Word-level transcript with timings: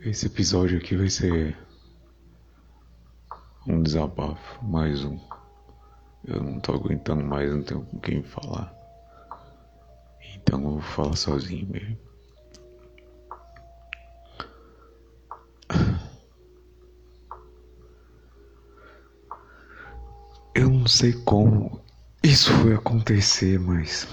Esse 0.00 0.26
episódio 0.26 0.78
aqui 0.78 0.96
vai 0.96 1.10
ser 1.10 1.56
um 3.66 3.82
desabafo, 3.82 4.64
mais 4.64 5.04
um. 5.04 5.18
Eu 6.24 6.42
não 6.42 6.58
tô 6.60 6.72
aguentando 6.72 7.22
mais, 7.22 7.50
não 7.50 7.62
tenho 7.62 7.82
com 7.82 7.98
quem 8.00 8.22
falar. 8.22 8.74
Então 10.34 10.62
eu 10.62 10.70
vou 10.70 10.80
falar 10.80 11.16
sozinho 11.16 11.68
mesmo. 11.68 11.98
Eu 20.54 20.70
não 20.70 20.86
sei 20.86 21.12
como 21.12 21.80
isso 22.22 22.52
foi 22.54 22.74
acontecer, 22.74 23.60
mas. 23.60 24.08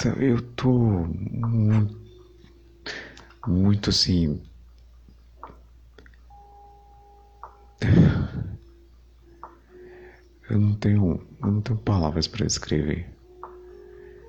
Sabe, 0.00 0.30
eu 0.30 0.40
tô 0.52 0.72
muito, 0.72 2.00
muito 3.46 3.90
assim. 3.90 4.42
Eu 10.48 10.58
não 10.58 10.74
tenho, 10.76 11.20
eu 11.42 11.52
não 11.52 11.60
tenho 11.60 11.78
palavras 11.80 12.26
para 12.26 12.46
descrever. 12.46 13.14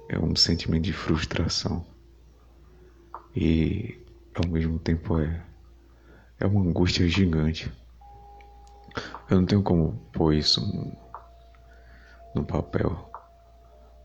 É 0.10 0.20
um 0.20 0.36
sentimento 0.36 0.84
de 0.84 0.92
frustração. 0.92 1.86
E 3.34 3.98
ao 4.36 4.52
mesmo 4.52 4.78
tempo 4.78 5.18
é 5.20 5.42
é 6.38 6.46
uma 6.46 6.60
angústia 6.60 7.08
gigante. 7.08 7.72
Eu 9.30 9.38
não 9.38 9.46
tenho 9.46 9.64
como 9.64 9.94
pôr 10.12 10.34
isso 10.34 10.60
no, 10.60 10.98
no 12.36 12.46
papel 12.46 13.11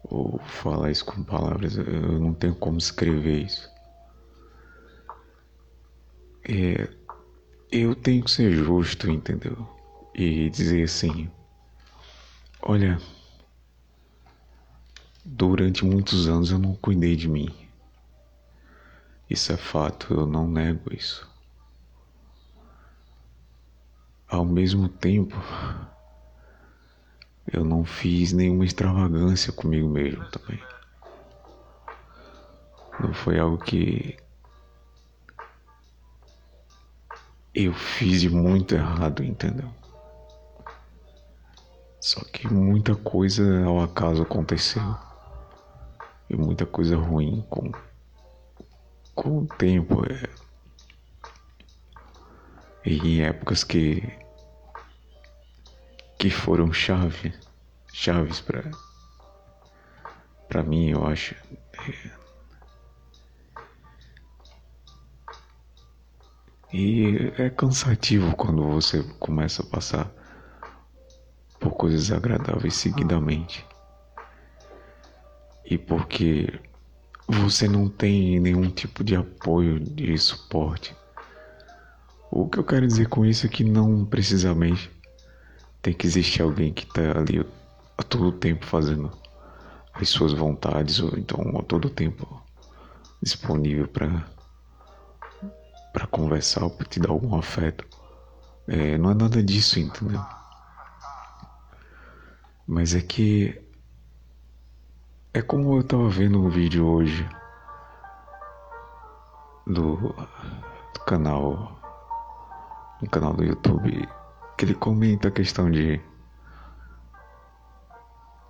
ou 0.09 0.38
falar 0.38 0.91
isso 0.91 1.05
com 1.05 1.22
palavras. 1.22 1.77
Eu 1.77 2.19
não 2.19 2.34
tenho 2.34 2.55
como 2.55 2.78
escrever 2.78 3.44
isso. 3.44 3.70
É, 6.48 6.89
eu 7.70 7.94
tenho 7.94 8.25
que 8.25 8.30
ser 8.30 8.53
justo, 8.53 9.11
entendeu? 9.11 9.69
E 10.14 10.48
dizer 10.50 10.84
assim: 10.84 11.30
olha, 12.62 13.00
durante 15.25 15.84
muitos 15.84 16.28
anos 16.28 16.50
eu 16.50 16.58
não 16.58 16.75
cuidei 16.75 17.17
de 17.17 17.28
mim. 17.28 17.52
Isso 19.28 19.52
é 19.52 19.56
fato, 19.56 20.14
eu 20.14 20.27
não 20.27 20.47
nego 20.47 20.95
isso. 20.95 21.28
Ao 24.28 24.45
mesmo 24.45 24.89
tempo, 24.89 25.36
eu 27.52 27.64
não 27.64 27.84
fiz 27.84 28.33
nenhuma 28.33 28.64
extravagância 28.64 29.52
comigo 29.52 29.89
mesmo 29.89 30.25
também. 30.30 30.61
Não 32.98 33.12
foi 33.12 33.39
algo 33.39 33.58
que 33.58 34.16
eu 37.55 37.72
fiz 37.72 38.20
de 38.20 38.30
muito 38.30 38.74
errado, 38.74 39.22
entendeu? 39.22 39.70
Só 42.00 42.20
que 42.24 42.47
muita 42.52 42.94
coisa 42.94 43.64
ao 43.64 43.80
acaso 43.80 44.22
aconteceu. 44.22 44.97
E 46.28 46.36
muita 46.36 46.67
coisa 46.67 46.97
ruim 46.97 47.44
com, 47.48 47.70
com 49.14 49.39
o 49.39 49.47
tempo. 49.47 50.02
É. 50.11 50.28
E 52.84 52.97
em 52.97 53.22
épocas 53.22 53.64
que 53.64 54.02
que 56.19 56.31
foram 56.31 56.72
chave, 56.72 57.34
chaves 57.92 58.41
para 58.41 58.70
para 60.48 60.62
mim, 60.62 60.91
eu 60.91 61.05
acho. 61.06 61.34
E 66.73 67.33
é 67.39 67.51
cansativo 67.51 68.35
quando 68.36 68.63
você 68.63 69.02
começa 69.18 69.63
a 69.63 69.67
passar 69.67 70.11
por 71.58 71.73
coisas 71.73 72.13
agradáveis 72.13 72.74
seguidamente. 72.74 73.67
E 75.64 75.77
porque 75.77 76.61
você 77.27 77.67
não 77.67 77.89
tem 77.89 78.39
nenhum 78.39 78.70
tipo 78.70 79.02
de 79.02 79.17
apoio, 79.17 79.80
de 79.80 80.17
suporte. 80.19 80.95
O 82.30 82.48
que 82.48 82.58
eu 82.58 82.64
quero 82.64 82.86
dizer 82.86 83.08
com 83.08 83.24
isso 83.24 83.46
é 83.46 83.48
que 83.48 83.64
não 83.64 84.05
precisamente 84.05 84.90
tem 85.86 85.95
que 85.95 86.05
existir 86.05 86.42
alguém 86.42 86.73
que 86.73 86.83
está 86.83 87.17
ali 87.17 87.47
a 87.97 88.02
todo 88.02 88.33
tempo 88.33 88.67
fazendo 88.67 89.08
as 89.95 90.08
suas 90.08 90.33
vontades, 90.33 90.98
ou 90.98 91.17
então 91.17 91.41
a 91.57 91.63
todo 91.63 91.89
tempo 91.89 92.42
disponível 93.23 93.86
para 93.86 94.27
para 95.92 96.08
conversar 96.08 96.64
ou 96.64 96.70
para 96.70 96.89
te 96.89 96.98
dar 96.98 97.11
algum 97.11 97.39
afeto. 97.39 97.86
É, 98.67 98.98
não 98.98 99.13
é 99.13 99.14
nada 99.14 99.41
disso, 99.41 99.79
entendeu? 99.79 100.20
Mas 102.67 102.92
é 102.92 103.01
que 103.01 103.57
é 105.33 105.41
como 105.41 105.79
eu 105.79 105.85
tava 105.85 106.08
vendo 106.08 106.42
um 106.42 106.51
vídeo 106.51 106.85
hoje 106.85 107.25
do, 109.64 109.96
do 110.95 111.01
canal 111.07 111.80
no 113.01 113.08
canal 113.08 113.33
do 113.35 113.45
YouTube 113.45 114.15
que 114.56 114.64
ele 114.64 114.74
comenta 114.74 115.28
a 115.28 115.30
questão 115.30 115.70
de. 115.70 116.00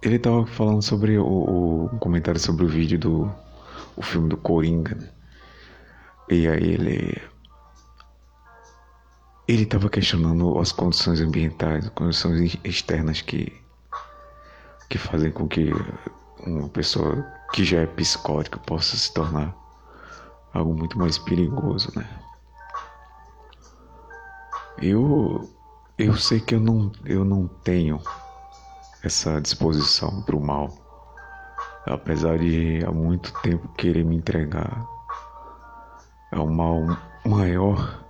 Ele 0.03 0.19
tava 0.19 0.47
falando 0.47 0.83
sobre 0.83 1.19
o, 1.19 1.27
o 1.27 1.84
um 1.87 1.99
comentário 1.99 2.41
sobre 2.41 2.65
o 2.65 2.69
vídeo 2.69 2.99
do 2.99 3.33
o 3.97 4.03
filme 4.03 4.28
do 4.28 4.37
Coringa, 4.37 4.95
né? 4.95 5.11
E 6.28 6.47
aí 6.47 6.75
ele 6.75 7.22
ele 9.49 9.62
estava 9.62 9.89
questionando 9.89 10.59
as 10.59 10.72
condições 10.72 11.21
ambientais, 11.21 11.87
as 11.87 11.91
condições 11.91 12.56
externas 12.65 13.22
que 13.22 13.53
que 14.89 14.99
fazem 14.99 15.33
com 15.33 15.49
que 15.49 15.71
uma 16.47 16.69
pessoa 16.69 17.27
que 17.53 17.65
já 17.65 17.81
é 17.81 17.87
psicótica 17.87 18.59
possa 18.59 18.97
se 18.97 19.12
tornar 19.12 19.55
algo 20.53 20.75
muito 20.75 20.99
mais 20.99 21.19
perigoso, 21.19 21.91
né? 21.97 22.09
Eu 24.81 25.56
eu 25.99 26.15
sei 26.15 26.41
que 26.41 26.55
eu 26.55 26.61
não, 26.61 26.93
eu 27.07 27.25
não 27.25 27.49
tenho 27.49 28.01
essa 29.03 29.41
disposição 29.41 30.21
para 30.23 30.37
o 30.37 30.41
mal, 30.41 30.71
apesar 31.87 32.39
de 32.39 32.84
há 32.84 32.93
muito 32.93 33.33
tempo 33.41 33.67
querer 33.79 34.05
me 34.05 34.17
entregar 34.17 34.87
ao 36.33 36.47
mal 36.47 36.83
maior, 37.25 38.05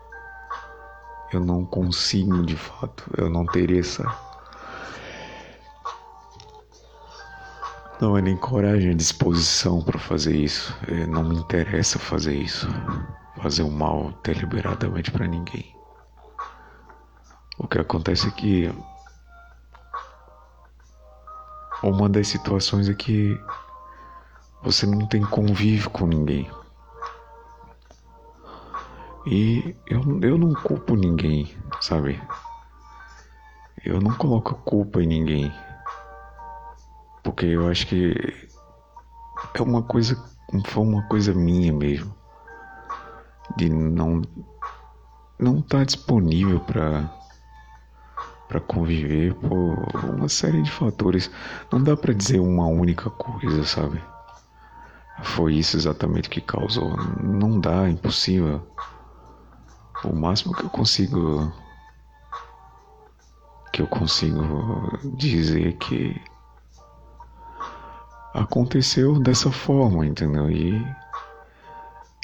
eu 1.33 1.39
não 1.39 1.65
consigo 1.65 2.45
de 2.45 2.57
fato, 2.57 3.09
eu 3.17 3.31
não 3.31 3.47
teria 3.47 3.81
essa. 3.81 4.05
Não 8.01 8.19
é 8.19 8.21
nem 8.21 8.37
coragem, 8.37 8.91
é 8.91 8.95
disposição 8.95 9.81
para 9.81 9.99
fazer 9.99 10.35
isso. 10.35 10.77
É, 10.89 11.07
não 11.07 11.25
me 11.25 11.37
interessa 11.37 11.99
fazer 11.99 12.35
isso, 12.35 12.69
fazer 13.41 13.63
o 13.63 13.71
mal 13.71 14.13
deliberadamente 14.23 15.11
para 15.11 15.27
ninguém. 15.27 15.76
O 17.59 17.67
que 17.67 17.79
acontece 17.79 18.29
é 18.29 18.31
que 18.31 18.71
uma 21.83 22.09
das 22.09 22.29
situações 22.29 22.89
é 22.89 22.95
que 22.95 23.41
você 24.63 24.85
não 24.87 25.07
tem 25.07 25.23
convívio 25.23 25.89
com 25.91 26.07
ninguém. 26.07 26.51
E 29.27 29.75
eu, 29.87 30.01
eu 30.23 30.39
não 30.39 30.55
culpo 30.55 30.95
ninguém, 30.95 31.57
sabe? 31.81 32.21
Eu 33.85 34.01
não 34.01 34.13
coloco 34.15 34.55
culpa 34.57 35.03
em 35.03 35.07
ninguém. 35.07 35.53
Porque 37.23 37.47
eu 37.47 37.69
acho 37.69 37.87
que 37.87 38.15
é 39.55 39.63
uma 39.63 39.83
coisa, 39.83 40.15
foi 40.67 40.83
uma 40.83 41.03
coisa 41.09 41.33
minha 41.33 41.73
mesmo. 41.73 42.15
De 43.57 43.69
não 43.69 44.23
não 45.39 45.59
estar 45.59 45.79
tá 45.79 45.85
disponível 45.85 46.61
para 46.61 47.16
para 48.49 48.61
conviver 48.61 49.35
por 49.35 50.15
uma 50.15 50.29
série 50.29 50.63
de 50.63 50.71
fatores. 50.71 51.31
Não 51.71 51.83
dá 51.83 51.97
para 51.97 52.15
dizer 52.15 52.41
uma 52.41 52.67
única 52.67 53.11
coisa, 53.11 53.65
sabe? 53.65 54.03
Foi 55.23 55.55
isso 55.55 55.77
exatamente 55.77 56.29
que 56.29 56.41
causou. 56.41 56.97
Não 57.23 57.59
dá, 57.59 57.87
é 57.87 57.91
impossível. 57.91 58.63
O 60.05 60.15
máximo 60.15 60.55
que 60.55 60.65
eu 60.65 60.71
consigo 60.71 61.53
que 63.73 63.83
eu 63.83 63.87
consigo 63.87 64.41
dizer 65.17 65.75
que 65.75 66.19
aconteceu 68.33 69.19
dessa 69.21 69.51
forma, 69.51 70.07
entendeu? 70.07 70.51
E 70.51 70.83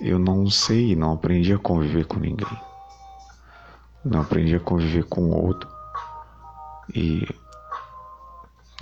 eu 0.00 0.18
não 0.18 0.48
sei, 0.48 0.96
não 0.96 1.12
aprendi 1.12 1.52
a 1.52 1.58
conviver 1.58 2.06
com 2.06 2.18
ninguém. 2.18 2.58
Não 4.04 4.20
aprendi 4.20 4.54
a 4.54 4.60
conviver 4.60 5.04
com 5.04 5.30
outro. 5.30 5.68
E 6.94 7.26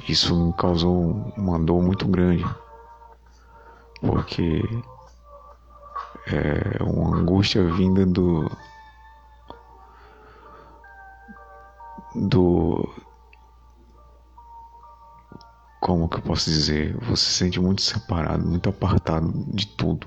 isso 0.08 0.52
causou 0.54 1.32
uma 1.36 1.58
dor 1.58 1.82
muito 1.82 2.06
grande, 2.08 2.44
porque 4.00 4.62
é 6.26 6.82
uma 6.82 7.16
angústia 7.18 7.62
vinda 7.64 8.04
do 8.04 8.50
do 12.14 12.88
como 15.80 16.08
que 16.08 16.16
eu 16.16 16.22
posso 16.22 16.50
dizer? 16.50 16.96
Você 16.98 17.24
se 17.24 17.32
sente 17.32 17.60
muito 17.60 17.80
separado, 17.82 18.46
muito 18.46 18.68
apartado 18.68 19.32
de 19.54 19.66
tudo. 19.66 20.06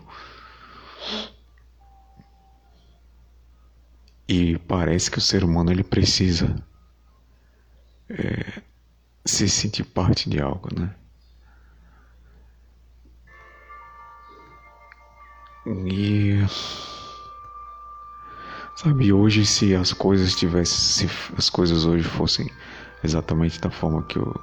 E 4.28 4.58
parece 4.60 5.10
que 5.10 5.18
o 5.18 5.22
ser 5.22 5.44
humano 5.44 5.72
ele 5.72 5.84
precisa 5.84 6.56
é, 8.14 8.62
se 9.26 9.50
sentir 9.50 9.84
parte 9.84 10.30
de 10.30 10.40
algo, 10.40 10.70
né? 10.78 10.94
E 15.66 16.46
sabe, 18.76 19.14
hoje 19.14 19.46
se 19.46 19.74
as 19.74 19.94
coisas 19.94 20.36
tivessem, 20.36 21.08
se 21.08 21.34
as 21.38 21.50
coisas 21.50 21.86
hoje 21.86 22.04
fossem 22.04 22.52
exatamente 23.04 23.60
da 23.62 23.70
forma 23.70 24.04
que 24.04 24.18
eu 24.18 24.34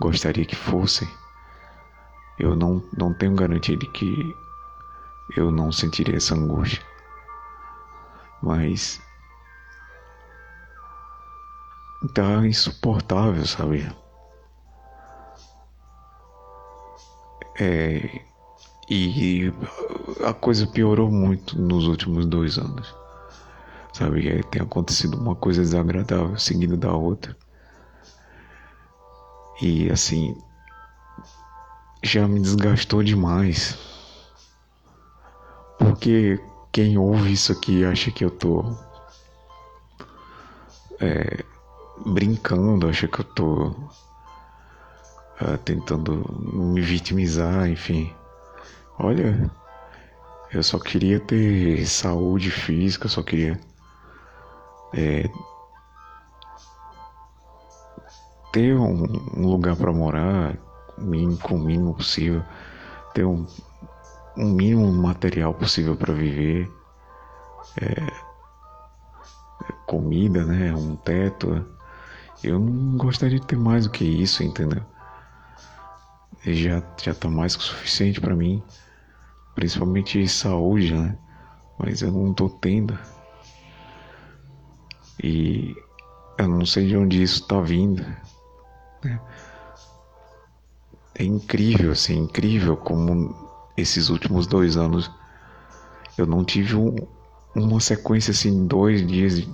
gostaria 0.00 0.46
que 0.46 0.56
fossem, 0.56 1.08
eu 2.38 2.56
não, 2.56 2.82
não 2.96 3.12
tenho 3.12 3.34
garantia 3.34 3.76
de 3.76 3.86
que 3.88 4.34
eu 5.36 5.50
não 5.50 5.70
sentiria 5.70 6.16
essa 6.16 6.34
angústia. 6.34 6.82
Mas 8.42 9.00
tá 12.08 12.46
insuportável, 12.46 13.46
sabe? 13.46 13.90
É, 17.58 18.22
e 18.88 19.52
a 20.24 20.32
coisa 20.32 20.66
piorou 20.66 21.10
muito 21.10 21.60
nos 21.60 21.86
últimos 21.86 22.26
dois 22.26 22.58
anos. 22.58 22.94
Sabe? 23.92 24.28
É, 24.28 24.42
tem 24.44 24.62
acontecido 24.62 25.16
uma 25.16 25.34
coisa 25.34 25.60
desagradável 25.60 26.38
seguida 26.38 26.76
da 26.76 26.92
outra. 26.92 27.36
E 29.60 29.90
assim, 29.90 30.34
já 32.02 32.26
me 32.26 32.40
desgastou 32.40 33.02
demais. 33.02 33.78
Porque 35.78 36.40
quem 36.72 36.96
ouve 36.96 37.32
isso 37.32 37.52
aqui 37.52 37.84
acha 37.84 38.10
que 38.10 38.24
eu 38.24 38.30
tô 38.30 38.64
é, 40.98 41.44
brincando, 42.06 42.88
acha 42.88 43.06
que 43.08 43.20
eu 43.20 43.24
tô 43.24 43.74
é, 45.40 45.56
tentando 45.58 46.24
me 46.52 46.80
vitimizar, 46.80 47.68
enfim. 47.68 48.14
Olha, 48.98 49.50
eu 50.52 50.62
só 50.62 50.78
queria 50.78 51.18
ter 51.20 51.86
saúde 51.86 52.50
física, 52.50 53.08
só 53.08 53.22
queria 53.22 53.58
é, 54.92 55.30
ter 58.52 58.76
um, 58.76 59.04
um 59.36 59.46
lugar 59.46 59.76
para 59.76 59.92
morar, 59.92 60.56
mínimo, 60.98 61.38
com 61.38 61.54
o 61.54 61.60
mínimo 61.60 61.94
possível, 61.94 62.42
ter 63.14 63.24
um, 63.24 63.46
um 64.36 64.50
mínimo 64.52 64.92
material 64.92 65.54
possível 65.54 65.96
para 65.96 66.12
viver, 66.12 66.70
é, 67.80 68.30
comida, 69.86 70.44
né, 70.44 70.74
um 70.74 70.96
teto. 70.96 71.64
Eu 72.42 72.58
não 72.58 72.96
gostaria 72.96 73.38
de 73.38 73.46
ter 73.46 73.56
mais 73.56 73.84
do 73.84 73.90
que 73.90 74.04
isso, 74.04 74.42
entendeu? 74.42 74.82
Já 76.44 76.82
já 77.02 77.14
tá 77.14 77.28
mais 77.28 77.54
que 77.54 77.62
o 77.62 77.66
suficiente 77.66 78.20
para 78.20 78.34
mim, 78.34 78.62
principalmente 79.54 80.26
saúde, 80.26 80.94
né? 80.94 81.18
Mas 81.78 82.02
eu 82.02 82.10
não 82.10 82.32
tô 82.32 82.48
tendo. 82.48 82.98
E 85.22 85.76
eu 86.38 86.48
não 86.48 86.64
sei 86.64 86.86
de 86.86 86.96
onde 86.96 87.22
isso 87.22 87.46
tá 87.46 87.60
vindo. 87.60 88.02
Né? 89.04 89.20
É 91.14 91.24
incrível, 91.24 91.92
assim, 91.92 92.18
incrível 92.18 92.76
como 92.76 93.34
esses 93.76 94.08
últimos 94.08 94.46
dois 94.46 94.76
anos 94.76 95.10
eu 96.16 96.26
não 96.26 96.44
tive 96.44 96.76
um, 96.76 96.94
uma 97.54 97.80
sequência 97.80 98.30
assim, 98.30 98.66
dois 98.66 99.06
dias 99.06 99.46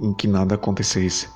em 0.00 0.14
que 0.14 0.26
nada 0.26 0.54
acontecesse. 0.54 1.28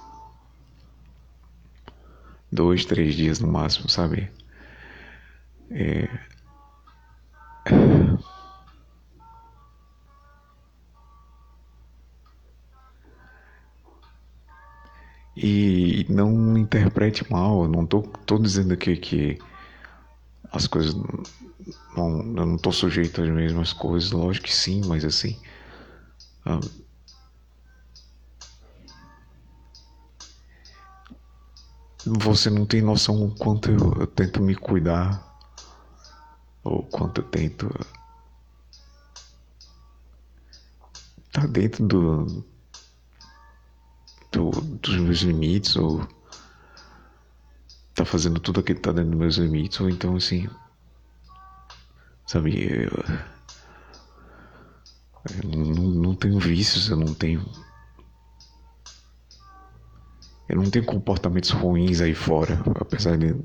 Dois, 2.52 2.84
três 2.84 3.14
dias 3.14 3.38
no 3.40 3.48
máximo, 3.48 3.88
sabe? 3.88 4.28
É... 5.70 6.08
E 15.36 16.04
não 16.08 16.58
interprete 16.58 17.30
mal, 17.30 17.66
não 17.68 17.86
tô, 17.86 18.02
tô 18.02 18.38
dizendo 18.38 18.74
aqui 18.74 18.96
que 18.96 19.38
as 20.52 20.66
coisas. 20.66 20.94
Não, 21.96 22.20
eu 22.20 22.46
não 22.46 22.56
tô 22.56 22.72
sujeito 22.72 23.22
às 23.22 23.28
mesmas 23.28 23.72
coisas, 23.72 24.10
lógico 24.10 24.46
que 24.46 24.54
sim, 24.54 24.82
mas 24.86 25.04
assim. 25.04 25.36
Ah, 26.44 26.60
você 32.06 32.48
não 32.48 32.64
tem 32.64 32.80
noção 32.80 33.24
o 33.24 33.34
quanto 33.34 33.70
eu, 33.70 33.94
eu 34.00 34.06
tento 34.06 34.40
me 34.40 34.54
cuidar, 34.54 35.22
ou 36.64 36.82
quanto 36.84 37.20
eu 37.20 37.24
tento. 37.24 37.68
Tá 41.32 41.46
dentro 41.46 41.86
do, 41.86 42.44
do, 44.32 44.50
dos 44.50 44.96
meus 44.96 45.18
limites, 45.18 45.76
ou 45.76 46.06
tá 47.94 48.04
fazendo 48.04 48.40
tudo 48.40 48.60
aquilo 48.60 48.78
que 48.78 48.82
tá 48.84 48.92
dentro 48.92 49.10
dos 49.10 49.18
meus 49.18 49.36
limites, 49.36 49.80
ou 49.80 49.88
então 49.88 50.16
assim. 50.16 50.48
Sabe, 52.26 52.56
eu, 52.62 52.90
eu 55.42 55.50
não, 55.50 55.74
não 55.90 56.14
tenho 56.14 56.38
vícios, 56.38 56.88
eu 56.88 56.96
não 56.96 57.12
tenho. 57.12 57.44
Eu 60.50 60.56
não 60.56 60.68
tenho 60.68 60.84
comportamentos 60.84 61.50
ruins 61.50 62.00
aí 62.00 62.12
fora, 62.12 62.60
apesar 62.80 63.16
de 63.16 63.36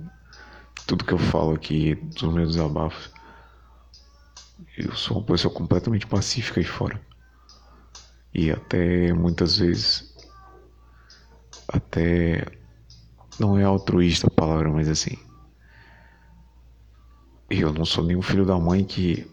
tudo 0.87 1.05
que 1.05 1.13
eu 1.13 1.19
falo 1.19 1.53
aqui, 1.53 1.93
dos 1.93 2.33
meus 2.33 2.53
desabafos. 2.53 3.11
Eu 4.75 4.95
sou 4.95 5.17
uma 5.17 5.25
pessoa 5.25 5.53
completamente 5.53 6.07
pacífica 6.07 6.59
aí 6.59 6.65
fora. 6.65 6.99
E 8.33 8.49
até 8.49 9.13
muitas 9.13 9.59
vezes 9.59 10.15
até 11.67 12.43
não 13.39 13.55
é 13.57 13.63
altruísta 13.63 14.25
a 14.25 14.31
palavra, 14.31 14.69
mas 14.71 14.89
assim, 14.89 15.15
eu 17.49 17.71
não 17.71 17.85
sou 17.85 18.03
nenhum 18.03 18.21
filho 18.21 18.45
da 18.45 18.57
mãe 18.57 18.83
que 18.83 19.29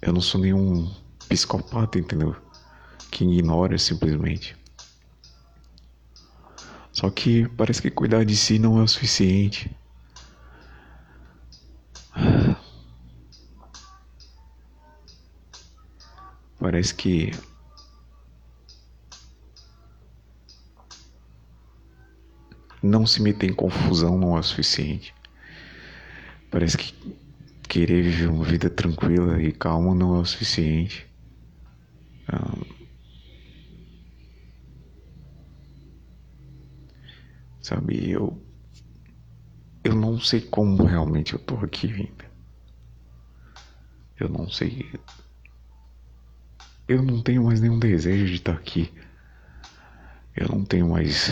eu 0.00 0.12
não 0.12 0.20
sou 0.20 0.40
nenhum 0.40 0.88
psicopata, 1.28 1.98
entendeu? 1.98 2.36
Que 3.10 3.24
ignora 3.24 3.76
simplesmente. 3.78 4.57
Só 6.98 7.08
que 7.10 7.46
parece 7.50 7.80
que 7.80 7.92
cuidar 7.92 8.24
de 8.24 8.36
si 8.36 8.58
não 8.58 8.80
é 8.80 8.82
o 8.82 8.88
suficiente. 8.88 9.70
Parece 16.58 16.92
que 16.92 17.30
não 22.82 23.06
se 23.06 23.22
meter 23.22 23.48
em 23.48 23.54
confusão 23.54 24.18
não 24.18 24.36
é 24.36 24.40
o 24.40 24.42
suficiente. 24.42 25.14
Parece 26.50 26.76
que 26.76 27.16
querer 27.68 28.02
viver 28.02 28.26
uma 28.26 28.42
vida 28.42 28.68
tranquila 28.68 29.40
e 29.40 29.52
calma 29.52 29.94
não 29.94 30.16
é 30.16 30.18
o 30.18 30.24
suficiente. 30.24 31.06
Sabe, 37.68 38.10
eu 38.10 38.42
eu 39.84 39.94
não 39.94 40.18
sei 40.18 40.40
como 40.40 40.84
realmente 40.84 41.34
eu 41.34 41.38
tô 41.38 41.54
aqui 41.56 41.86
vindo. 41.86 42.24
Eu 44.18 44.28
não 44.28 44.48
sei. 44.48 44.90
Eu 46.86 47.02
não 47.02 47.22
tenho 47.22 47.44
mais 47.44 47.60
nenhum 47.60 47.78
desejo 47.78 48.26
de 48.26 48.34
estar 48.34 48.52
aqui. 48.52 48.92
Eu 50.36 50.48
não 50.48 50.64
tenho 50.64 50.88
mais 50.90 51.30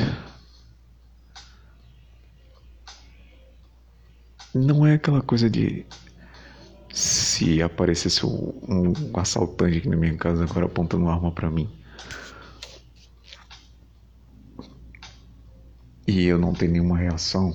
não 4.55 4.87
é 4.87 4.95
aquela 4.95 5.21
coisa 5.21 5.51
de 5.51 5.85
se 6.93 7.61
aparecesse 7.63 8.25
um, 8.25 8.55
um 8.69 9.21
assaltante 9.21 9.79
aqui 9.79 9.89
na 9.89 9.97
minha 9.97 10.17
casa 10.17 10.45
agora 10.45 10.67
apontando 10.67 11.05
uma 11.05 11.15
arma 11.15 11.31
para 11.31 11.51
mim. 11.51 11.69
E 16.07 16.25
eu 16.25 16.39
não 16.39 16.53
tenho 16.53 16.73
nenhuma 16.73 16.97
reação, 16.97 17.53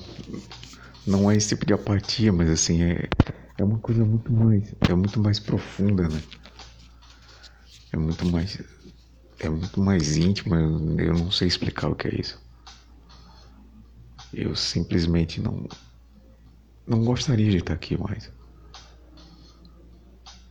não 1.08 1.31
é 1.31 1.36
esse 1.36 1.50
tipo 1.50 1.65
de 1.65 1.74
apatia, 1.74 2.31
mas 2.31 2.50
assim, 2.50 2.84
é, 2.84 3.10
é 3.58 3.63
uma 3.63 3.79
coisa 3.79 4.03
muito 4.03 4.31
mais, 4.31 4.74
é 4.88 4.93
muito 4.93 5.20
mais 5.20 5.39
profunda, 5.39 6.08
né? 6.08 6.22
É 7.93 7.98
muito 7.98 8.25
mais, 8.25 8.62
é 9.39 9.50
muito 9.50 9.81
mais 9.81 10.17
íntima, 10.17 10.58
eu 10.58 11.13
não 11.13 11.31
sei 11.31 11.48
explicar 11.48 11.89
o 11.89 11.96
que 11.96 12.08
é 12.08 12.20
isso. 12.20 12.41
Eu 14.34 14.55
simplesmente 14.55 15.41
não, 15.41 15.67
não 16.88 17.03
gostaria 17.03 17.50
de 17.50 17.58
estar 17.58 17.74
aqui 17.74 17.98
mais. 17.98 18.31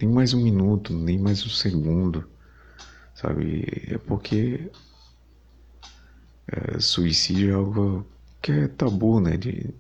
Nem 0.01 0.11
mais 0.11 0.35
um 0.35 0.43
minuto, 0.43 0.93
nem 0.93 1.19
mais 1.19 1.45
um 1.45 1.49
segundo, 1.49 2.29
sabe? 3.15 3.65
É 3.89 3.99
porque 3.99 4.71
é, 6.51 6.81
suicídio 6.81 7.51
é 7.51 7.55
algo 7.55 8.07
que 8.43 8.53
é 8.53 8.69
tabu, 8.69 9.21
né? 9.21 9.37
De... 9.37 9.73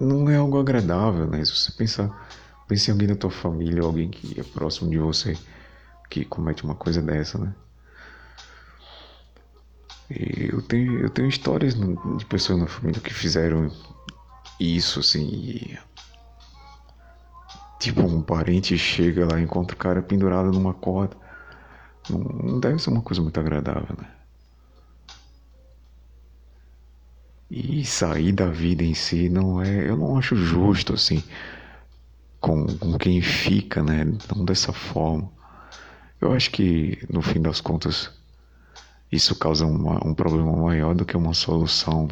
Não 0.00 0.28
é 0.28 0.36
algo 0.36 0.58
agradável, 0.58 1.26
né? 1.26 1.44
Se 1.44 1.52
você 1.52 1.72
pensar, 1.72 2.28
pense 2.68 2.90
em 2.90 2.92
alguém 2.92 3.08
da 3.08 3.16
tua 3.16 3.30
família, 3.30 3.82
ou 3.82 3.88
alguém 3.88 4.10
que 4.10 4.38
é 4.40 4.42
próximo 4.42 4.90
de 4.90 4.98
você 4.98 5.38
que 6.10 6.24
comete 6.24 6.64
uma 6.64 6.74
coisa 6.74 7.00
dessa, 7.00 7.38
né? 7.38 7.54
E 10.10 10.50
eu 10.52 10.62
tenho, 10.62 11.00
eu 11.00 11.10
tenho 11.10 11.28
histórias 11.28 11.74
de 11.74 12.26
pessoas 12.26 12.60
na 12.60 12.66
família 12.66 13.00
que 13.00 13.12
fizeram 13.12 13.70
isso, 14.58 15.00
assim, 15.00 15.26
e... 15.26 15.78
Tipo, 17.78 18.02
um 18.02 18.22
parente 18.22 18.76
chega 18.78 19.26
lá 19.30 19.38
e 19.38 19.44
encontra 19.44 19.76
o 19.76 19.78
cara 19.78 20.02
pendurado 20.02 20.50
numa 20.50 20.72
corda. 20.72 21.16
Não 22.08 22.60
deve 22.60 22.78
ser 22.78 22.90
uma 22.90 23.02
coisa 23.02 23.22
muito 23.22 23.38
agradável, 23.38 23.96
né? 24.00 24.08
E 27.50 27.84
sair 27.84 28.32
da 28.32 28.48
vida 28.48 28.82
em 28.82 28.94
si 28.94 29.28
não 29.28 29.62
é. 29.62 29.88
Eu 29.88 29.96
não 29.96 30.18
acho 30.18 30.36
justo, 30.36 30.94
assim, 30.94 31.22
com, 32.40 32.66
com 32.66 32.98
quem 32.98 33.22
fica, 33.22 33.82
né? 33.82 34.04
Não 34.34 34.44
dessa 34.44 34.72
forma. 34.72 35.30
Eu 36.20 36.32
acho 36.32 36.50
que, 36.50 36.98
no 37.10 37.22
fim 37.22 37.40
das 37.40 37.60
contas, 37.60 38.10
isso 39.10 39.36
causa 39.36 39.66
uma, 39.66 40.04
um 40.06 40.14
problema 40.14 40.56
maior 40.56 40.94
do 40.94 41.04
que 41.04 41.16
uma 41.16 41.34
solução. 41.34 42.08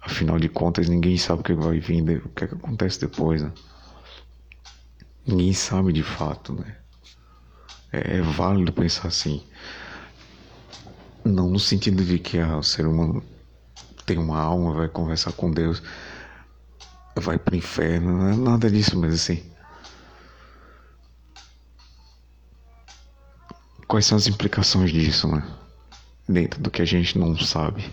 Afinal 0.00 0.38
de 0.38 0.48
contas, 0.48 0.88
ninguém 0.88 1.16
sabe 1.16 1.40
o 1.40 1.44
que 1.44 1.54
vai 1.54 1.78
vir, 1.80 2.02
o 2.24 2.28
que, 2.30 2.44
é 2.44 2.46
que 2.46 2.54
acontece 2.54 3.00
depois, 3.00 3.42
né? 3.42 3.52
Ninguém 5.26 5.52
sabe 5.52 5.92
de 5.92 6.02
fato, 6.02 6.52
né? 6.54 6.76
É, 7.94 8.16
é 8.18 8.22
válido 8.22 8.72
pensar 8.72 9.08
assim. 9.08 9.42
Não 11.24 11.48
no 11.48 11.60
sentido 11.60 12.04
de 12.04 12.18
que 12.18 12.38
ah, 12.38 12.56
o 12.56 12.62
ser 12.62 12.86
humano 12.86 13.22
tem 14.04 14.18
uma 14.18 14.38
alma, 14.38 14.74
vai 14.74 14.88
conversar 14.88 15.32
com 15.32 15.50
Deus, 15.50 15.82
vai 17.16 17.38
para 17.38 17.54
o 17.54 17.56
inferno, 17.56 18.18
não 18.18 18.28
é 18.28 18.36
nada 18.36 18.70
disso, 18.70 18.98
mas 18.98 19.14
assim. 19.14 19.42
Quais 23.86 24.06
são 24.06 24.18
as 24.18 24.26
implicações 24.26 24.90
disso, 24.90 25.28
né? 25.28 25.46
Dentro 26.28 26.60
do 26.60 26.70
que 26.70 26.82
a 26.82 26.86
gente 26.86 27.18
não 27.18 27.38
sabe. 27.38 27.84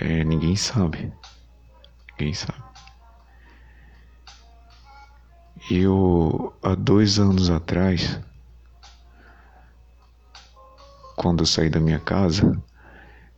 É, 0.00 0.22
ninguém 0.22 0.54
sabe. 0.54 1.12
Ninguém 2.12 2.34
sabe. 2.34 2.62
Eu, 5.70 6.54
há 6.62 6.74
dois 6.74 7.18
anos 7.18 7.50
atrás, 7.50 8.18
quando 11.20 11.40
eu 11.40 11.46
saí 11.46 11.68
da 11.68 11.78
minha 11.78 12.00
casa, 12.00 12.58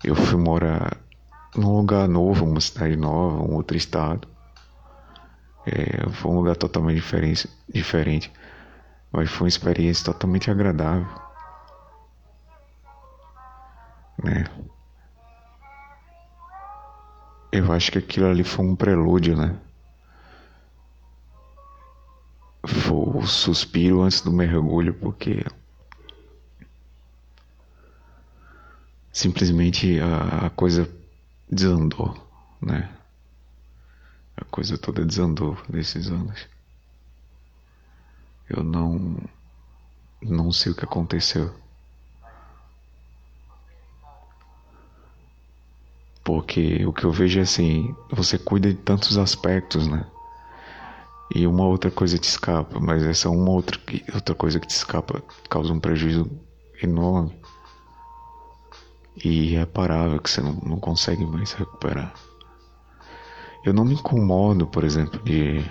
eu 0.04 0.14
fui 0.14 0.38
morar 0.38 0.96
num 1.56 1.78
lugar 1.78 2.06
novo, 2.06 2.44
uma 2.44 2.60
cidade 2.60 2.94
nova, 2.94 3.42
um 3.42 3.56
outro 3.56 3.76
estado. 3.76 4.28
É, 5.66 6.08
foi 6.10 6.30
um 6.30 6.36
lugar 6.36 6.54
totalmente 6.54 6.94
diferente, 6.94 7.50
diferente, 7.68 8.32
mas 9.10 9.28
foi 9.28 9.46
uma 9.46 9.48
experiência 9.48 10.04
totalmente 10.04 10.48
agradável, 10.48 11.08
né? 14.22 14.44
Eu 17.50 17.72
acho 17.72 17.90
que 17.90 17.98
aquilo 17.98 18.28
ali 18.28 18.44
foi 18.44 18.64
um 18.64 18.76
prelúdio, 18.76 19.36
né? 19.36 19.58
Foi 22.64 23.22
o 23.22 23.26
suspiro 23.26 24.02
antes 24.02 24.20
do 24.20 24.30
mergulho, 24.30 24.94
porque 24.94 25.44
simplesmente 29.12 30.00
a, 30.00 30.47
a 30.47 30.50
coisa 30.50 30.88
desandou, 31.49 32.16
né? 32.61 32.90
A 34.37 34.45
coisa 34.47 34.78
toda 34.78 35.04
desandou 35.04 35.59
nesses 35.69 36.09
anos. 36.09 36.49
Eu 38.49 38.62
não 38.62 39.19
não 40.23 40.52
sei 40.52 40.73
o 40.73 40.75
que 40.75 40.85
aconteceu. 40.85 41.52
Porque 46.25 46.87
o 46.87 46.92
que 46.92 47.04
eu 47.04 47.11
vejo 47.11 47.40
é 47.40 47.42
assim, 47.42 47.95
você 48.09 48.38
cuida 48.38 48.73
de 48.73 48.78
tantos 48.78 49.19
aspectos, 49.19 49.88
né? 49.88 50.07
E 51.35 51.47
uma 51.47 51.66
outra 51.66 51.90
coisa 51.90 52.16
te 52.16 52.28
escapa, 52.28 52.78
mas 52.78 53.02
essa 53.02 53.28
uma 53.28 53.50
outra, 53.50 53.78
outra 54.14 54.35
coisa 54.35 54.61
que 54.61 54.66
te 54.66 54.76
escapa 54.76 55.23
causa 55.49 55.73
um 55.73 55.81
prejuízo 55.81 56.31
enorme 56.81 57.41
irreparável 59.16 60.19
que 60.21 60.31
você 60.31 60.40
não, 60.40 60.54
não 60.54 60.81
consegue 60.81 61.25
mais 61.25 61.52
recuperar. 61.52 62.14
Eu 63.64 63.73
não 63.73 63.85
me 63.85 63.95
incomodo, 63.95 64.66
por 64.66 64.85
exemplo, 64.85 65.21
de. 65.23 65.64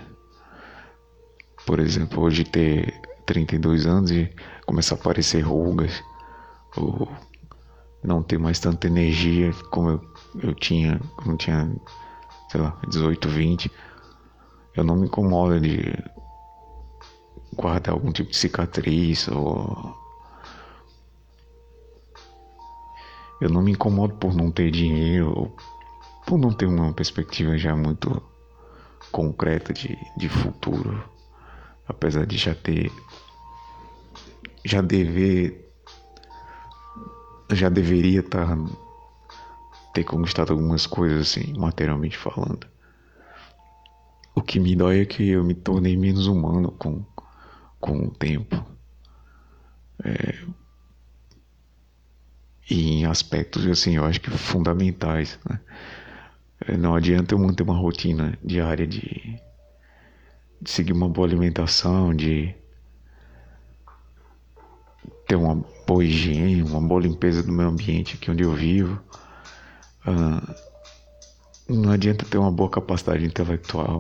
Por 1.65 1.79
exemplo, 1.79 2.23
hoje 2.23 2.43
ter 2.43 2.99
32 3.25 3.85
anos 3.85 4.11
e 4.11 4.33
começar 4.65 4.95
a 4.95 4.97
aparecer 4.97 5.41
rugas, 5.41 6.03
ou 6.75 7.07
não 8.03 8.23
ter 8.23 8.37
mais 8.37 8.59
tanta 8.59 8.87
energia 8.87 9.51
como 9.69 9.89
eu, 9.89 10.01
eu 10.41 10.55
tinha 10.55 10.99
quando 11.17 11.37
tinha, 11.37 11.69
sei 12.49 12.61
lá, 12.61 12.79
18, 12.87 13.27
20. 13.29 13.71
Eu 14.75 14.83
não 14.83 14.95
me 14.95 15.07
incomodo 15.07 15.59
de 15.59 15.93
guardar 17.55 17.93
algum 17.93 18.11
tipo 18.11 18.31
de 18.31 18.37
cicatriz 18.37 19.27
ou 19.27 20.00
Eu 23.41 23.49
não 23.49 23.63
me 23.63 23.71
incomodo 23.71 24.13
por 24.13 24.35
não 24.35 24.51
ter 24.51 24.69
dinheiro, 24.69 25.51
por 26.27 26.37
não 26.37 26.53
ter 26.53 26.67
uma 26.67 26.93
perspectiva 26.93 27.57
já 27.57 27.75
muito 27.75 28.21
concreta 29.11 29.73
de, 29.73 29.97
de 30.15 30.29
futuro, 30.29 31.03
apesar 31.87 32.27
de 32.27 32.37
já 32.37 32.53
ter, 32.53 32.91
já 34.63 34.79
dever, 34.79 35.73
já 37.51 37.67
deveria 37.67 38.19
estar 38.19 38.47
tá, 38.47 38.57
ter 39.91 40.03
conquistado 40.03 40.53
algumas 40.53 40.85
coisas 40.85 41.21
assim, 41.21 41.51
materialmente 41.57 42.19
falando. 42.19 42.67
O 44.35 44.41
que 44.43 44.59
me 44.59 44.75
dói 44.75 45.01
é 45.01 45.05
que 45.05 45.29
eu 45.29 45.43
me 45.43 45.55
tornei 45.55 45.97
menos 45.97 46.27
humano 46.27 46.71
com, 46.73 47.03
com 47.79 48.05
o 48.05 48.11
tempo. 48.11 48.63
É, 50.03 50.45
em 52.73 53.05
aspectos 53.05 53.65
assim, 53.67 53.95
eu 53.95 54.05
acho 54.05 54.21
que 54.21 54.29
fundamentais. 54.31 55.37
Né? 55.49 55.59
É, 56.67 56.77
não 56.77 56.95
adianta 56.95 57.33
eu 57.33 57.39
manter 57.39 57.63
uma 57.63 57.77
rotina 57.77 58.37
diária 58.43 58.87
de, 58.87 59.39
de 60.61 60.69
seguir 60.69 60.93
uma 60.93 61.09
boa 61.09 61.27
alimentação, 61.27 62.13
de 62.13 62.55
ter 65.27 65.35
uma 65.35 65.55
boa 65.87 66.03
higiene, 66.03 66.63
uma 66.63 66.81
boa 66.81 67.01
limpeza 67.01 67.43
do 67.43 67.51
meu 67.51 67.67
ambiente 67.67 68.15
aqui 68.15 68.29
onde 68.31 68.43
eu 68.43 68.53
vivo. 68.53 69.01
Uh, 70.05 70.55
não 71.69 71.91
adianta 71.91 72.25
ter 72.25 72.37
uma 72.37 72.51
boa 72.51 72.69
capacidade 72.69 73.23
intelectual 73.23 73.99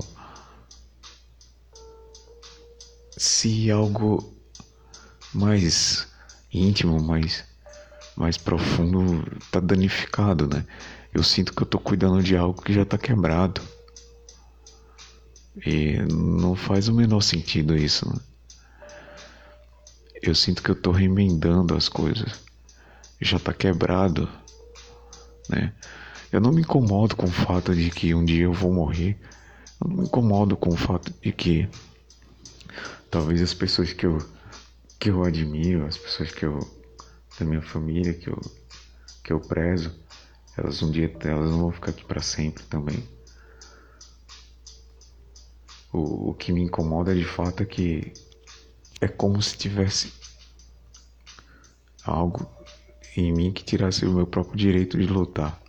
se 3.17 3.69
algo 3.69 4.33
mais 5.31 6.07
íntimo, 6.51 7.01
mais 7.01 7.45
mais 8.21 8.37
profundo 8.37 9.25
tá 9.49 9.59
danificado, 9.59 10.47
né? 10.47 10.63
Eu 11.11 11.23
sinto 11.23 11.53
que 11.53 11.63
eu 11.63 11.65
tô 11.65 11.79
cuidando 11.79 12.21
de 12.21 12.37
algo 12.37 12.61
que 12.61 12.71
já 12.71 12.85
tá 12.85 12.95
quebrado. 12.95 13.59
E 15.65 15.97
não 16.03 16.55
faz 16.55 16.87
o 16.87 16.93
menor 16.93 17.21
sentido 17.21 17.75
isso, 17.75 18.07
né? 18.07 18.19
Eu 20.21 20.35
sinto 20.35 20.61
que 20.61 20.69
eu 20.69 20.75
tô 20.75 20.91
remendando 20.91 21.75
as 21.75 21.89
coisas. 21.89 22.39
Já 23.19 23.39
tá 23.39 23.51
quebrado, 23.53 24.29
né? 25.49 25.73
Eu 26.31 26.39
não 26.39 26.51
me 26.51 26.61
incomodo 26.61 27.15
com 27.15 27.25
o 27.25 27.31
fato 27.31 27.75
de 27.75 27.89
que 27.89 28.13
um 28.13 28.23
dia 28.23 28.43
eu 28.43 28.53
vou 28.53 28.71
morrer. 28.71 29.19
Eu 29.81 29.89
não 29.89 29.97
me 29.97 30.03
incomodo 30.03 30.55
com 30.55 30.69
o 30.69 30.77
fato 30.77 31.11
de 31.19 31.31
que 31.31 31.67
talvez 33.09 33.41
as 33.41 33.53
pessoas 33.53 33.91
que 33.91 34.05
eu 34.05 34.19
que 34.99 35.09
eu 35.09 35.23
admiro, 35.23 35.87
as 35.87 35.97
pessoas 35.97 36.31
que 36.31 36.45
eu 36.45 36.69
da 37.43 37.49
minha 37.49 37.61
família, 37.61 38.13
que 38.13 38.29
eu 38.29 38.39
que 39.23 39.33
eu 39.33 39.39
prezo, 39.39 39.93
elas 40.57 40.81
um 40.81 40.91
dia 40.91 41.11
elas 41.23 41.49
não 41.51 41.59
vão 41.59 41.71
ficar 41.71 41.91
aqui 41.91 42.03
para 42.03 42.21
sempre 42.21 42.63
também. 42.63 43.07
O, 45.91 46.29
o 46.29 46.33
que 46.33 46.51
me 46.51 46.61
incomoda 46.61 47.13
de 47.13 47.25
fato 47.25 47.63
é 47.63 47.65
que 47.65 48.13
é 48.99 49.07
como 49.07 49.41
se 49.41 49.57
tivesse 49.57 50.13
algo 52.03 52.49
em 53.15 53.31
mim 53.31 53.51
que 53.51 53.63
tirasse 53.63 54.05
o 54.05 54.13
meu 54.13 54.25
próprio 54.25 54.57
direito 54.57 54.97
de 54.97 55.05
lutar. 55.05 55.59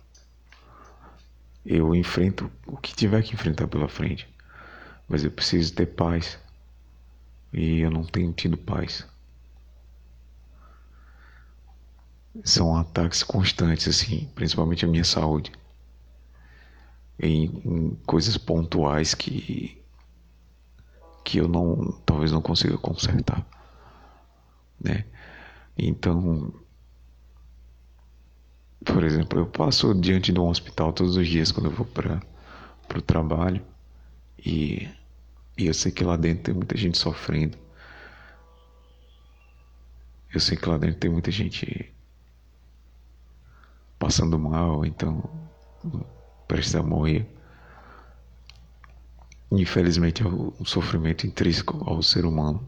Eu 1.65 1.93
enfrento 1.95 2.51
o 2.65 2.77
que 2.77 2.95
tiver 2.95 3.21
que 3.23 3.33
enfrentar 3.33 3.67
pela 3.67 3.87
frente, 3.87 4.27
mas 5.07 5.23
eu 5.23 5.31
preciso 5.31 5.73
ter 5.73 5.87
paz. 5.87 6.39
E 7.51 7.81
eu 7.81 7.91
não 7.91 8.03
tenho 8.03 8.33
tido 8.33 8.57
paz. 8.57 9.05
São 12.43 12.75
ataques 12.75 13.21
constantes, 13.21 13.87
assim, 13.87 14.29
principalmente 14.33 14.85
a 14.85 14.87
minha 14.87 15.03
saúde. 15.03 15.51
Em, 17.19 17.45
em 17.63 17.95
coisas 18.05 18.37
pontuais 18.37 19.13
que 19.13 19.79
que 21.23 21.37
eu 21.37 21.47
não 21.47 21.91
talvez 22.05 22.31
não 22.31 22.41
consiga 22.41 22.77
consertar, 22.77 23.45
né? 24.79 25.05
Então, 25.77 26.53
por 28.83 29.03
exemplo, 29.03 29.39
eu 29.39 29.45
passo 29.47 29.93
diante 29.93 30.31
de 30.31 30.39
um 30.39 30.47
hospital 30.47 30.91
todos 30.91 31.15
os 31.15 31.27
dias 31.27 31.51
quando 31.51 31.67
eu 31.67 31.71
vou 31.71 31.85
para 31.85 32.21
o 32.95 33.01
trabalho 33.01 33.63
e, 34.37 34.87
e 35.57 35.67
eu 35.67 35.73
sei 35.73 35.91
que 35.91 36.03
lá 36.03 36.17
dentro 36.17 36.43
tem 36.43 36.53
muita 36.53 36.75
gente 36.77 36.97
sofrendo. 36.97 37.57
Eu 40.33 40.39
sei 40.39 40.57
que 40.57 40.67
lá 40.67 40.77
dentro 40.77 40.99
tem 40.99 41.09
muita 41.11 41.31
gente 41.31 41.93
passando 44.03 44.37
mal, 44.37 44.85
então 44.85 45.23
prestes 46.45 46.75
a 46.75 46.83
morrer. 46.83 47.25
Infelizmente 49.49 50.21
é 50.21 50.27
um 50.27 50.65
sofrimento 50.65 51.25
intrínseco 51.25 51.81
ao 51.89 52.03
ser 52.03 52.25
humano, 52.25 52.67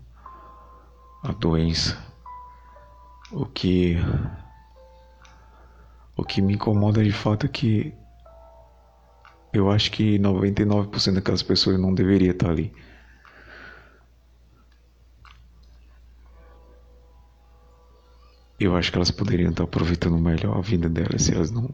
a 1.21 1.33
doença. 1.33 2.01
O 3.33 3.45
que 3.45 3.97
o 6.15 6.23
que 6.23 6.41
me 6.41 6.53
incomoda 6.53 7.03
de 7.03 7.11
fato 7.11 7.45
é 7.45 7.49
que 7.49 7.93
eu 9.51 9.69
acho 9.69 9.91
que 9.91 10.17
99% 10.17 11.15
daquelas 11.15 11.43
pessoas 11.43 11.77
não 11.77 11.93
deveria 11.93 12.31
estar 12.31 12.49
ali. 12.49 12.73
Eu 18.59 18.75
acho 18.75 18.91
que 18.91 18.97
elas 18.97 19.11
poderiam 19.11 19.51
estar 19.51 19.63
aproveitando 19.63 20.17
melhor 20.17 20.57
a 20.57 20.61
vida 20.61 20.89
delas 20.89 21.23
se 21.23 21.33
elas 21.33 21.51
não 21.51 21.69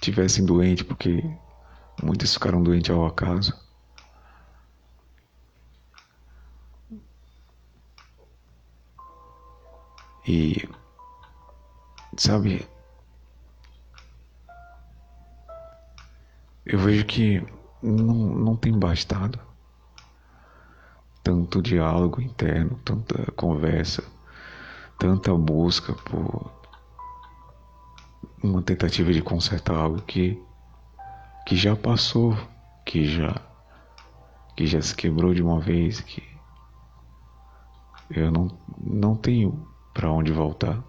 tivessem 0.00 0.44
doente, 0.44 0.84
porque 0.84 1.22
muitas 2.02 2.32
ficaram 2.32 2.62
doentes 2.62 2.90
ao 2.90 3.04
acaso. 3.06 3.52
E 10.26 10.68
sabe, 12.16 12.66
eu 16.66 16.78
vejo 16.78 17.04
que 17.06 17.40
não, 17.82 18.14
não 18.34 18.56
tem 18.56 18.78
bastado 18.78 19.40
tanto 21.22 21.62
diálogo 21.62 22.20
interno, 22.20 22.78
tanta 22.84 23.30
conversa, 23.32 24.02
tanta 24.98 25.32
busca 25.32 25.94
por 25.94 26.50
uma 28.42 28.60
tentativa 28.60 29.12
de 29.12 29.22
consertar 29.22 29.76
algo 29.76 30.02
que, 30.02 30.42
que 31.46 31.56
já 31.56 31.76
passou, 31.76 32.36
que 32.84 33.04
já 33.04 33.40
que 34.56 34.66
já 34.66 34.82
se 34.82 34.92
quebrou 34.92 35.32
de 35.32 35.40
uma 35.40 35.60
vez, 35.60 36.00
que 36.00 36.20
eu 38.10 38.32
não, 38.32 38.48
não 38.76 39.14
tenho 39.14 39.68
para 39.94 40.10
onde 40.10 40.32
voltar, 40.32 40.82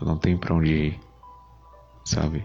eu 0.00 0.06
não 0.06 0.18
tenho 0.18 0.36
para 0.36 0.52
onde 0.52 0.72
ir, 0.72 1.00
sabe? 2.04 2.44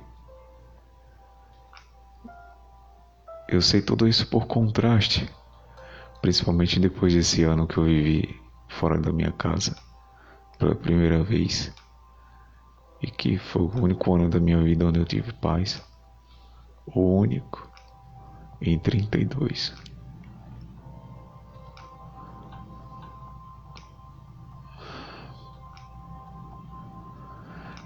Eu 3.49 3.63
sei 3.63 3.81
tudo 3.81 4.07
isso 4.07 4.27
por 4.29 4.45
contraste, 4.45 5.27
principalmente 6.21 6.79
depois 6.79 7.15
desse 7.15 7.41
ano 7.41 7.65
que 7.65 7.79
eu 7.79 7.85
vivi 7.85 8.39
fora 8.67 9.01
da 9.01 9.11
minha 9.11 9.31
casa 9.31 9.86
pela 10.57 10.75
primeira 10.75 11.23
vez 11.23 11.73
e 13.01 13.07
que 13.11 13.37
foi 13.37 13.61
o 13.61 13.83
único 13.83 14.13
ano 14.15 14.29
da 14.29 14.39
minha 14.39 14.61
vida 14.61 14.85
onde 14.85 14.99
eu 14.99 15.05
tive 15.05 15.31
paz. 15.33 15.81
O 16.85 17.19
único 17.19 17.69
em 18.61 18.79
32. 18.79 19.73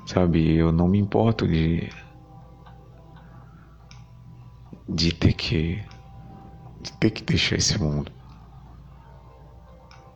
Sabe, 0.05 0.55
eu 0.55 0.71
não 0.71 0.87
me 0.87 0.99
importo 0.99 1.47
de 1.47 1.89
de 4.89 5.13
ter 5.13 5.33
que 5.33 5.75
de 6.81 6.91
ter 6.99 7.11
que 7.11 7.23
deixar 7.23 7.55
esse 7.55 7.79
mundo. 7.81 8.11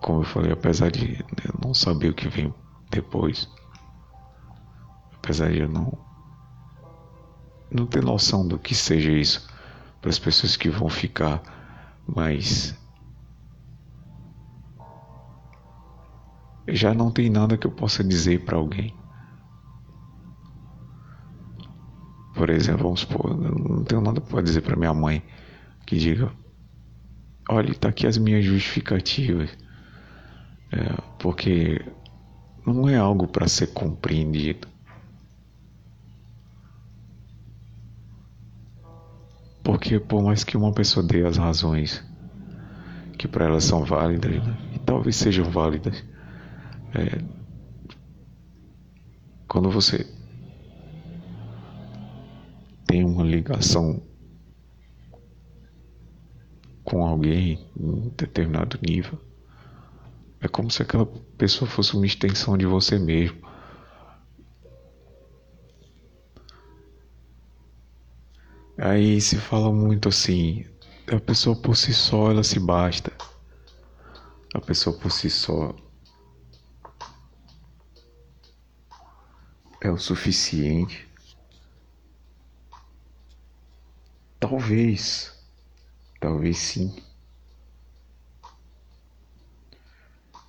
Como 0.01 0.21
eu 0.21 0.25
falei, 0.25 0.51
apesar 0.51 0.91
de 0.91 1.19
eu 1.19 1.60
não 1.63 1.73
saber 1.73 2.10
o 2.10 2.13
que 2.13 2.27
vem 2.27 2.53
depois, 2.89 3.47
apesar 5.13 5.51
de 5.51 5.60
eu 5.60 5.69
não 5.69 6.05
não 7.71 7.86
ter 7.86 8.03
noção 8.03 8.47
do 8.47 8.58
que 8.58 8.73
seja 8.73 9.12
isso 9.12 9.47
para 9.99 10.10
as 10.10 10.19
pessoas 10.19 10.55
que 10.55 10.69
vão 10.69 10.89
ficar, 10.89 11.41
mas 12.08 12.75
já 16.69 16.93
não 16.93 17.12
tem 17.12 17.29
nada 17.29 17.58
que 17.58 17.67
eu 17.67 17.71
possa 17.71 18.03
dizer 18.03 18.45
para 18.45 18.58
alguém. 18.58 18.95
Por 22.34 22.49
exemplo, 22.49 22.84
vamos 22.84 23.01
supor, 23.01 23.31
eu 23.31 23.55
não 23.55 23.84
tenho 23.84 24.01
nada 24.01 24.19
para 24.21 24.41
dizer 24.41 24.62
para 24.62 24.75
minha 24.75 24.93
mãe 24.93 25.23
que 25.86 25.97
diga: 25.97 26.31
olha, 27.49 27.73
tá 27.73 27.89
aqui 27.89 28.05
as 28.05 28.17
minhas 28.17 28.43
justificativas, 28.43 29.49
é, 30.71 31.01
porque 31.19 31.84
não 32.65 32.89
é 32.89 32.97
algo 32.97 33.28
para 33.28 33.47
ser 33.47 33.67
compreendido. 33.67 34.67
Porque 39.63 39.99
por 39.99 40.23
mais 40.23 40.43
que 40.43 40.56
uma 40.56 40.71
pessoa 40.71 41.06
dê 41.06 41.25
as 41.25 41.38
razões 41.38 42.04
que 43.17 43.28
para 43.28 43.45
elas 43.45 43.63
são 43.63 43.84
válidas, 43.84 44.43
né? 44.43 44.58
e 44.75 44.80
talvez 44.80 45.15
sejam 45.15 45.49
válidas, 45.49 46.04
é, 46.93 47.23
quando 49.47 49.69
você 49.69 50.06
tem 52.86 53.04
uma 53.04 53.23
ligação 53.23 54.01
com 56.84 57.06
alguém 57.06 57.67
em 57.75 58.10
determinado 58.10 58.78
nível, 58.88 59.19
é 60.45 60.47
como 60.47 60.69
se 60.69 60.81
aquela 60.81 61.05
pessoa 61.38 61.69
fosse 61.69 61.95
uma 61.95 62.05
extensão 62.05 62.58
de 62.58 62.65
você 62.65 62.99
mesmo. 62.99 63.38
Aí 68.77 69.19
se 69.19 69.38
fala 69.38 69.71
muito 69.71 70.10
assim, 70.10 70.65
a 71.12 71.19
pessoa 71.19 71.55
por 71.55 71.75
si 71.75 71.93
só 71.93 72.29
ela 72.29 72.43
se 72.43 72.60
basta. 72.60 73.12
A 74.53 74.62
pessoa 74.62 74.97
por 74.97 75.12
si 75.12 75.29
só 75.29 75.75
é 79.81 79.89
o 79.89 79.97
suficiente. 79.97 81.08
Talvez, 84.39 85.34
talvez 86.19 86.58
sim. 86.58 86.95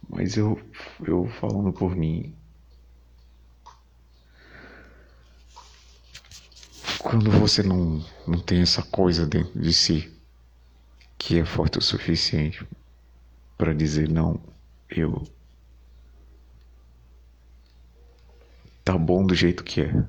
Mas 0.09 0.37
eu, 0.37 0.61
eu 1.05 1.27
falando 1.41 1.73
por 1.73 1.95
mim, 1.97 2.35
quando 6.99 7.31
você 7.31 7.63
não, 7.63 8.05
não 8.27 8.39
tem 8.41 8.61
essa 8.63 8.83
coisa 8.83 9.27
dentro 9.27 9.61
de 9.61 9.73
si 9.73 10.13
que 11.19 11.39
é 11.39 11.45
forte 11.45 11.79
o 11.79 11.83
suficiente 11.83 12.67
para 13.59 13.75
dizer 13.75 14.09
não, 14.09 14.41
eu 14.89 15.27
tá 18.85 18.97
bom 18.97 19.27
do 19.27 19.35
jeito 19.35 19.65
que 19.65 19.81
é. 19.81 20.09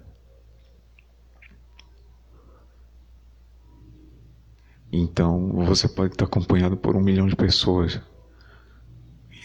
Então 4.92 5.50
você 5.66 5.88
pode 5.88 6.14
estar 6.14 6.26
acompanhado 6.26 6.78
por 6.78 6.96
um 6.96 7.02
milhão 7.02 7.28
de 7.28 7.36
pessoas 7.36 8.00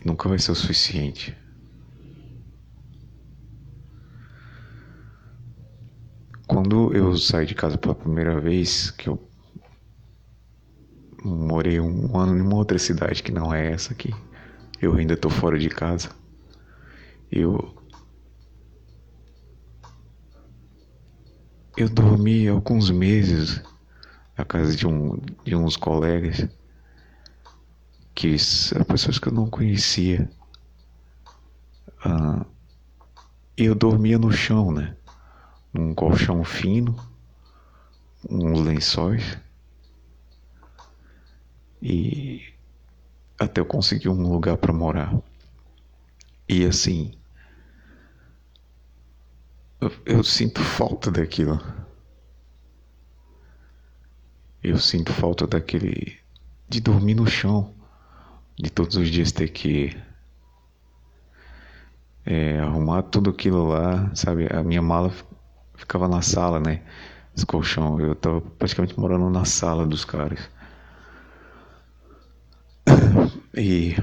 nunca 0.04 0.28
vai 0.28 0.38
ser 0.38 0.52
o 0.52 0.54
suficiente. 0.54 1.36
Quando 6.46 6.94
eu 6.94 7.16
saí 7.16 7.46
de 7.46 7.54
casa 7.54 7.78
pela 7.78 7.94
primeira 7.94 8.38
vez, 8.40 8.90
que 8.90 9.08
eu 9.08 9.18
morei 11.24 11.80
um 11.80 12.16
ano 12.18 12.36
em 12.36 12.40
uma 12.40 12.56
outra 12.56 12.78
cidade 12.78 13.22
que 13.22 13.32
não 13.32 13.54
é 13.54 13.72
essa 13.72 13.92
aqui, 13.92 14.10
eu 14.80 14.94
ainda 14.94 15.16
tô 15.16 15.30
fora 15.30 15.58
de 15.58 15.68
casa. 15.68 16.10
Eu 17.30 17.74
eu 21.76 21.88
dormi 21.88 22.48
alguns 22.48 22.90
meses 22.90 23.62
na 24.36 24.44
casa 24.44 24.76
de, 24.76 24.86
um, 24.86 25.16
de 25.44 25.56
uns 25.56 25.76
colegas 25.76 26.48
que 28.14 28.36
pessoas 28.86 29.18
que 29.18 29.28
eu 29.28 29.32
não 29.32 29.48
conhecia. 29.48 30.30
Ah, 32.04 32.44
eu 33.56 33.74
dormia 33.74 34.18
no 34.18 34.30
chão, 34.30 34.72
né? 34.72 34.96
Num 35.72 35.94
colchão 35.94 36.44
fino, 36.44 36.96
uns 38.28 38.60
lençóis. 38.60 39.38
E 41.80 42.52
até 43.38 43.60
eu 43.60 43.66
conseguir 43.66 44.08
um 44.08 44.22
lugar 44.30 44.56
para 44.56 44.72
morar. 44.72 45.14
E 46.48 46.64
assim, 46.64 47.12
eu, 49.80 49.90
eu 50.04 50.22
sinto 50.22 50.60
falta 50.60 51.10
daquilo. 51.10 51.60
Eu 54.62 54.78
sinto 54.78 55.12
falta 55.12 55.44
daquele 55.44 56.20
de 56.68 56.80
dormir 56.80 57.14
no 57.14 57.26
chão, 57.26 57.74
de 58.58 58.70
todos 58.70 58.96
os 58.96 59.08
dias 59.08 59.32
ter 59.32 59.48
que 59.48 59.96
é, 62.24 62.60
arrumar 62.60 63.02
tudo 63.02 63.30
aquilo 63.30 63.68
lá, 63.68 64.14
sabe? 64.14 64.46
A 64.52 64.62
minha 64.62 64.82
mala 64.82 65.12
ficava 65.74 66.08
na 66.08 66.22
sala, 66.22 66.60
né? 66.60 66.82
Esse 67.36 67.46
colchão, 67.46 68.00
eu 68.00 68.14
tava 68.14 68.40
praticamente 68.40 68.98
morando 68.98 69.28
na 69.30 69.44
sala 69.44 69.86
dos 69.86 70.04
caras. 70.04 70.40
E 73.54 73.94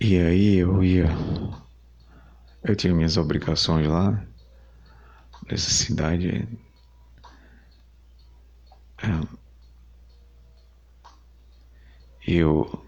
e 0.00 0.18
aí 0.18 0.56
eu 0.56 0.82
ia 0.82 1.08
eu 2.64 2.74
tinha 2.74 2.94
minhas 2.94 3.16
obrigações 3.16 3.86
lá 3.86 4.26
nessa 5.48 5.70
cidade. 5.70 6.48
É, 8.98 9.45
eu 12.26 12.84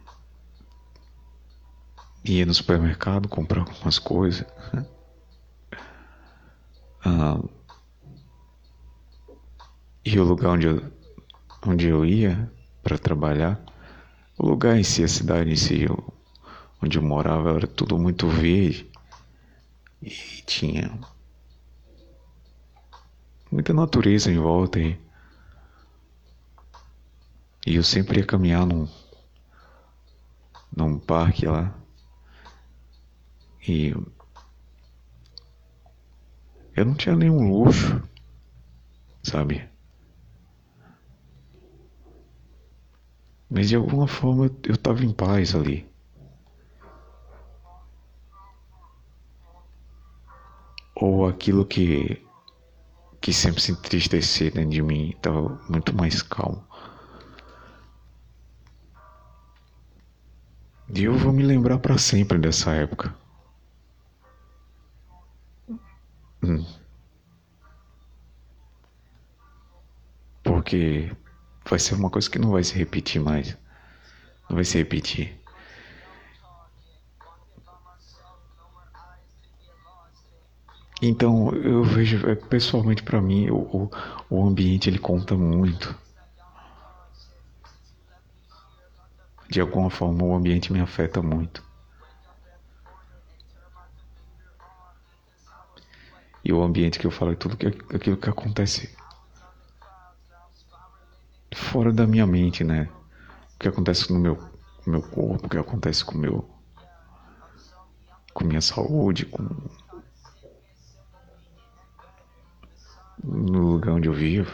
ia 2.25 2.45
no 2.45 2.53
supermercado 2.53 3.29
comprar 3.29 3.61
algumas 3.61 3.99
coisas. 3.99 4.47
Né? 4.73 4.87
Ah, 7.05 7.41
e 10.05 10.19
o 10.19 10.25
lugar 10.25 10.51
onde 10.51 10.67
eu, 10.67 10.93
onde 11.67 11.87
eu 11.87 12.05
ia 12.05 12.51
para 12.83 12.99
trabalhar, 12.99 13.61
o 14.37 14.47
lugar 14.47 14.77
em 14.77 14.83
si, 14.83 15.05
a 15.05 15.09
cidade 15.09 15.51
em 15.51 15.57
si, 15.57 15.83
eu, 15.83 16.13
onde 16.83 16.99
eu 16.99 17.03
morava, 17.03 17.51
era 17.51 17.67
tudo 17.67 17.99
muito 17.99 18.29
verde 18.29 18.91
e 20.03 20.11
tinha 20.47 20.99
muita 23.51 23.73
natureza 23.73 24.31
em 24.31 24.39
volta 24.39 24.79
e, 24.79 24.99
e 27.67 27.77
eu 27.77 27.83
sempre 27.83 28.21
ia 28.21 28.27
caminhar 28.27 28.67
num, 28.67 28.89
num 30.75 30.99
parque 30.99 31.47
lá 31.47 31.75
e 33.67 33.95
eu 36.77 36.85
não 36.85 36.95
tinha 36.95 37.17
nenhum 37.17 37.51
luxo, 37.51 38.01
sabe? 39.23 39.69
Mas 43.51 43.69
de 43.69 43.77
alguma 43.77 44.07
forma 44.07 44.51
eu 44.65 44.75
estava 44.75 45.05
em 45.05 45.13
paz 45.13 45.55
ali. 45.55 45.89
ou 51.01 51.27
aquilo 51.27 51.65
que 51.65 52.25
que 53.21 53.33
sempre 53.33 53.61
se 53.61 53.73
entristecer 53.73 54.53
dentro 54.53 54.71
de 54.71 54.83
mim 54.83 55.11
estava 55.11 55.61
muito 55.69 55.95
mais 55.95 56.23
calmo. 56.23 56.65
E 60.95 61.05
eu 61.05 61.17
vou 61.17 61.33
me 61.33 61.43
lembrar 61.43 61.79
para 61.79 61.99
sempre 61.99 62.39
dessa 62.39 62.73
época. 62.73 63.15
Hum. 66.43 66.65
Porque 70.43 71.15
vai 71.69 71.79
ser 71.79 71.95
uma 71.95 72.09
coisa 72.09 72.31
que 72.31 72.39
não 72.39 72.53
vai 72.53 72.65
se 72.65 72.75
repetir 72.75 73.21
mais. 73.21 73.57
Não 74.49 74.57
vai 74.57 74.65
se 74.65 74.79
repetir. 74.79 75.39
Então, 81.01 81.55
eu 81.55 81.85
vejo, 81.85 82.29
é, 82.29 82.35
pessoalmente 82.35 83.03
para 83.03 83.21
mim, 83.21 83.49
o, 83.51 83.91
o 84.29 84.45
ambiente 84.45 84.89
ele 84.91 84.99
conta 84.99 85.37
muito. 85.37 85.95
De 89.49 89.61
alguma 89.61 89.91
forma, 89.91 90.25
o 90.25 90.35
ambiente 90.35 90.73
me 90.73 90.81
afeta 90.81 91.23
muito. 91.23 91.63
E 96.45 96.53
o 96.53 96.63
ambiente 96.63 96.99
que 96.99 97.07
eu 97.07 97.11
falo 97.11 97.33
é 97.33 97.37
tudo 97.37 97.57
que, 97.57 97.67
aquilo 97.67 98.17
que 98.17 98.29
acontece 98.29 98.97
fora 101.55 101.93
da 101.93 102.07
minha 102.07 102.27
mente, 102.27 102.63
né? 102.65 102.89
O 103.55 103.59
que 103.59 103.69
acontece 103.69 104.13
no 104.13 104.19
meu, 104.19 104.37
no 104.87 104.93
meu 104.93 105.03
corpo, 105.03 105.47
o 105.47 105.49
que 105.49 105.59
acontece 105.59 106.05
com 106.05 106.17
meu 106.17 106.49
com 108.33 108.45
minha 108.45 108.61
saúde, 108.61 109.27
com 109.27 109.43
no 113.25 113.73
lugar 113.73 113.95
onde 113.95 114.09
eu 114.09 114.13
vivo. 114.13 114.51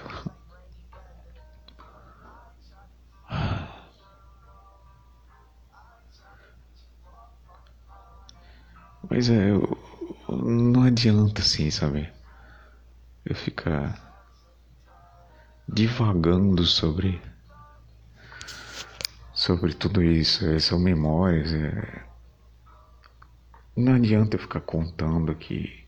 Mas 9.10 9.28
é, 9.30 9.50
eu, 9.50 9.78
não 10.28 10.82
adianta 10.82 11.42
assim, 11.42 11.70
sabe? 11.70 12.10
Eu 13.24 13.34
ficar 13.34 14.00
divagando 15.68 16.64
sobre 16.64 17.20
sobre 19.32 19.74
tudo 19.74 20.02
isso, 20.02 20.46
é, 20.46 20.58
são 20.58 20.78
memórias. 20.78 21.52
É... 21.52 22.04
Não 23.76 23.94
adianta 23.94 24.36
eu 24.36 24.40
ficar 24.40 24.60
contando 24.60 25.32
aqui 25.32 25.84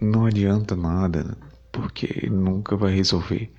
não 0.00 0.24
adianta 0.24 0.74
nada, 0.74 1.36
porque 1.70 2.28
nunca 2.30 2.74
vai 2.74 2.94
resolver. 2.94 3.52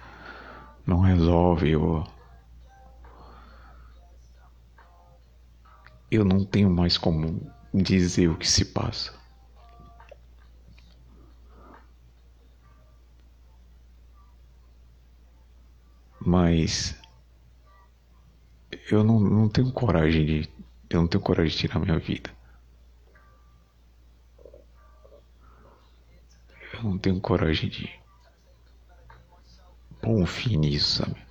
Não 0.85 0.99
resolve. 0.99 1.69
Eu, 1.69 2.03
eu 6.09 6.25
não 6.25 6.43
tenho 6.43 6.69
mais 6.69 6.97
como 6.97 7.39
dizer 7.73 8.29
o 8.29 8.37
que 8.37 8.47
se 8.47 8.65
passa. 8.65 9.13
Mas 16.19 16.95
eu 18.91 19.03
não, 19.03 19.19
não 19.19 19.49
tenho 19.49 19.71
coragem 19.71 20.25
de. 20.25 20.49
Eu 20.89 21.01
não 21.01 21.07
tenho 21.07 21.23
coragem 21.23 21.51
de 21.51 21.57
tirar 21.57 21.79
minha 21.79 21.97
vida. 21.97 22.29
Eu 26.73 26.83
não 26.83 26.97
tenho 26.97 27.19
coragem 27.21 27.69
de 27.69 28.01
um 30.03 30.25
fim 30.25 30.57
nisso, 30.57 31.03
sabe? 31.03 31.30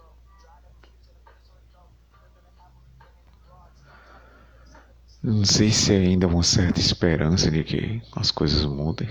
Não 5.23 5.45
sei 5.45 5.71
se 5.71 5.93
ainda 5.93 6.27
uma 6.27 6.43
certa 6.43 6.81
esperança 6.81 7.51
de 7.51 7.63
que 7.63 8.03
as 8.17 8.31
coisas 8.31 8.65
mudem. 8.65 9.07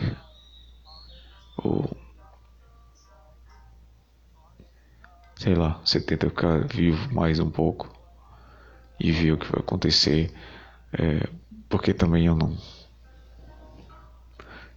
Ou. 1.58 1.96
Sei 5.36 5.54
lá, 5.54 5.80
você 5.86 6.02
tenta 6.02 6.28
ficar 6.28 6.68
vivo 6.68 7.14
mais 7.14 7.40
um 7.40 7.50
pouco 7.50 7.94
e 9.00 9.12
ver 9.12 9.34
o 9.34 9.38
que 9.38 9.52
vai 9.52 9.62
acontecer. 9.62 10.34
É, 10.94 11.30
porque 11.70 11.94
também 11.94 12.26
eu 12.26 12.36
não 12.36 12.58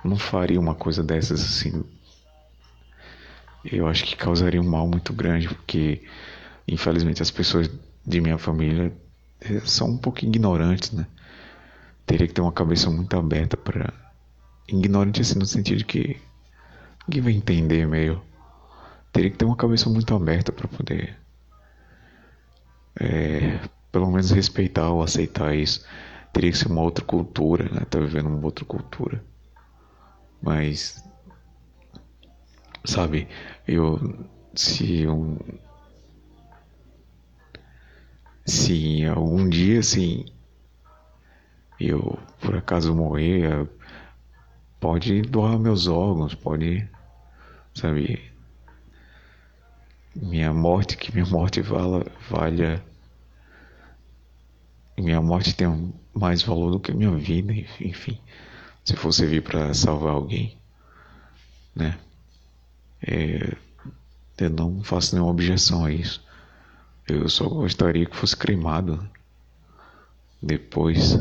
não 0.05 0.16
faria 0.18 0.61
uma 0.61 0.75
coisa 0.75 1.03
dessas 1.03 1.40
assim. 1.40 1.83
Eu 3.64 3.87
acho 3.87 4.05
que 4.05 4.16
causaria 4.16 4.61
um 4.61 4.68
mal 4.68 4.87
muito 4.87 5.14
grande, 5.14 5.49
porque 5.49 6.03
infelizmente 6.68 7.23
as 7.23 7.31
pessoas 7.31 7.71
de 8.05 8.21
minha 8.21 8.37
família 8.37 8.92
eh, 9.40 9.61
são 9.61 9.90
um 9.90 9.99
pouco 9.99 10.25
ignorantes, 10.25 10.92
né? 10.92 11.07
Teria 12.07 12.27
que 12.27 12.35
ter 12.35 12.41
uma 12.41 12.53
cabeça 12.53 12.91
muito 12.91 13.17
aberta 13.17 13.57
para 13.57 13.93
ignorante 14.69 15.21
assim 15.21 15.38
no 15.38 15.47
sentido 15.47 15.79
de 15.79 15.85
que 15.85 16.21
ninguém 17.07 17.23
vai 17.23 17.33
entender 17.33 17.87
meio. 17.87 18.23
Teria 19.12 19.31
que 19.31 19.37
ter 19.37 19.45
uma 19.45 19.57
cabeça 19.57 19.88
muito 19.88 20.15
aberta 20.15 20.53
para 20.53 20.69
poder 20.69 21.17
é, 22.99 23.61
pelo 23.91 24.07
menos 24.07 24.31
respeitar 24.31 24.91
ou 24.91 25.03
aceitar 25.03 25.55
isso. 25.55 25.85
Teria 26.33 26.51
que 26.51 26.59
ser 26.59 26.69
uma 26.69 26.83
outra 26.83 27.05
cultura, 27.05 27.69
né? 27.71 27.85
Tá 27.88 27.99
vivendo 27.99 28.27
uma 28.27 28.45
outra 28.45 28.65
cultura. 28.65 29.23
Mas 30.41 31.05
sabe, 32.85 33.29
eu 33.67 34.27
se 34.55 35.07
um 35.07 35.38
se 38.45 39.05
algum 39.07 39.49
dia 39.49 39.81
assim 39.81 40.25
eu 41.88 42.18
por 42.40 42.57
acaso 42.57 42.95
morrer, 42.95 43.68
pode 44.81 45.23
doar 45.23 45.59
meus 45.59 45.87
órgãos, 45.87 46.35
pode, 46.35 46.88
sabe, 47.75 48.21
minha 50.14 50.53
morte, 50.53 50.97
que 50.97 51.12
minha 51.12 51.27
morte 51.27 51.62
vala, 51.62 52.05
valha, 52.29 52.83
minha 54.99 55.23
morte 55.23 55.55
tem 55.55 55.95
mais 56.12 56.42
valor 56.42 56.73
do 56.73 56.81
que 56.81 56.92
minha 56.92 57.16
vida, 57.16 57.53
enfim, 57.81 58.18
se 58.85 58.97
for 58.97 59.12
servir 59.12 59.42
para 59.42 59.73
salvar 59.73 60.14
alguém, 60.14 60.59
né? 61.75 61.99
É, 63.05 63.57
eu 64.38 64.51
não 64.51 64.83
faço 64.83 65.14
nenhuma 65.14 65.31
objeção 65.33 65.85
a 65.85 65.92
isso. 65.92 66.25
Eu 67.09 67.29
só 67.29 67.49
gostaria 67.49 68.07
que 68.07 68.16
fosse 68.16 68.37
cremado 68.37 69.09
depois, 70.40 71.18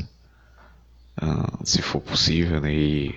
ah, 1.17 1.59
se 1.63 1.81
for 1.81 2.01
possível, 2.01 2.61
né? 2.61 2.73
E 2.73 3.15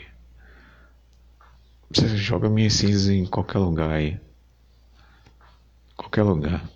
você 1.90 2.09
joga 2.16 2.48
minhas 2.48 2.74
cinzas 2.74 3.09
em 3.09 3.24
qualquer 3.26 3.59
lugar 3.59 3.90
aí. 3.90 4.18
Qualquer 5.96 6.22
lugar. 6.22 6.68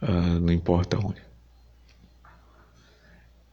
Ah, 0.00 0.38
não 0.40 0.52
importa 0.52 0.98
onde. 0.98 1.20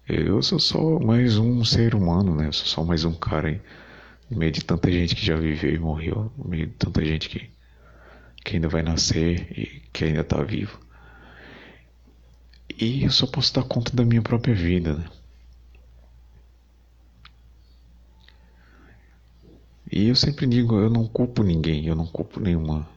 Eu 0.07 0.41
sou 0.43 0.59
só 0.59 0.99
mais 0.99 1.37
um 1.37 1.65
ser 1.65 1.95
humano, 1.95 2.35
né? 2.35 2.47
Eu 2.47 2.53
sou 2.53 2.67
só 2.67 2.83
mais 2.83 3.03
um 3.03 3.13
cara 3.13 3.47
aí. 3.47 3.61
No 4.29 4.37
meio 4.37 4.51
de 4.51 4.63
tanta 4.63 4.91
gente 4.91 5.15
que 5.15 5.25
já 5.25 5.35
viveu 5.35 5.73
e 5.73 5.79
morreu. 5.79 6.31
No 6.37 6.47
meio 6.47 6.67
de 6.67 6.73
tanta 6.73 7.03
gente 7.03 7.27
que, 7.29 7.49
que 8.43 8.55
ainda 8.55 8.67
vai 8.67 8.83
nascer 8.83 9.51
e 9.57 9.81
que 9.91 10.05
ainda 10.05 10.23
tá 10.23 10.41
vivo. 10.43 10.84
E 12.79 13.03
eu 13.03 13.11
só 13.11 13.25
posso 13.25 13.53
dar 13.53 13.63
conta 13.63 13.95
da 13.95 14.03
minha 14.03 14.21
própria 14.21 14.53
vida, 14.53 14.93
né? 14.93 15.05
E 19.91 20.07
eu 20.09 20.15
sempre 20.15 20.45
digo, 20.45 20.77
eu 20.79 20.89
não 20.89 21.07
culpo 21.07 21.41
ninguém, 21.41 21.85
eu 21.85 21.95
não 21.95 22.05
culpo 22.05 22.39
nenhuma 22.39 22.87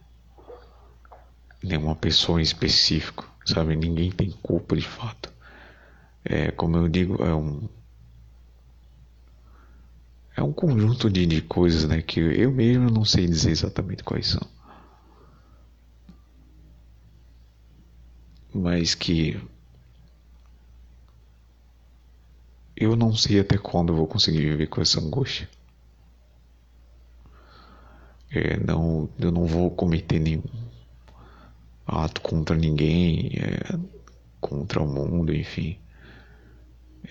nenhuma 1.63 1.95
pessoa 1.95 2.39
em 2.39 2.43
específico, 2.43 3.29
sabe? 3.45 3.75
Ninguém 3.75 4.11
tem 4.11 4.31
culpa 4.31 4.75
de 4.75 4.81
fato. 4.87 5.31
É, 6.25 6.51
como 6.51 6.77
eu 6.77 6.89
digo, 6.89 7.23
é 7.23 7.33
um 7.33 7.69
é 10.35 10.43
um 10.43 10.53
conjunto 10.53 11.09
de, 11.09 11.25
de 11.25 11.41
coisas, 11.41 11.85
né, 11.85 12.01
que 12.01 12.19
eu 12.19 12.51
mesmo 12.51 12.89
não 12.89 13.03
sei 13.03 13.27
dizer 13.27 13.51
exatamente 13.51 14.03
quais 14.03 14.27
são. 14.27 14.47
Mas 18.53 18.95
que 18.95 19.39
eu 22.79 22.95
não 22.95 23.13
sei 23.13 23.41
até 23.41 23.57
quando 23.57 23.89
eu 23.91 23.97
vou 23.97 24.07
conseguir 24.07 24.39
viver 24.39 24.67
com 24.67 24.81
essa 24.81 25.01
angústia. 25.01 25.49
É, 28.31 28.57
não, 28.57 29.09
eu 29.19 29.31
não 29.31 29.45
vou 29.45 29.69
cometer 29.69 30.19
nenhum 30.19 30.43
ato 31.85 32.21
contra 32.21 32.55
ninguém, 32.55 33.31
é, 33.35 33.77
contra 34.39 34.81
o 34.81 34.87
mundo, 34.87 35.35
enfim. 35.35 35.77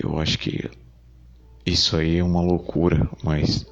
Eu 0.03 0.19
acho 0.19 0.39
que 0.39 0.71
isso 1.67 1.97
aí 1.97 2.17
é 2.17 2.25
uma 2.25 2.41
loucura, 2.41 3.11
mas. 3.23 3.67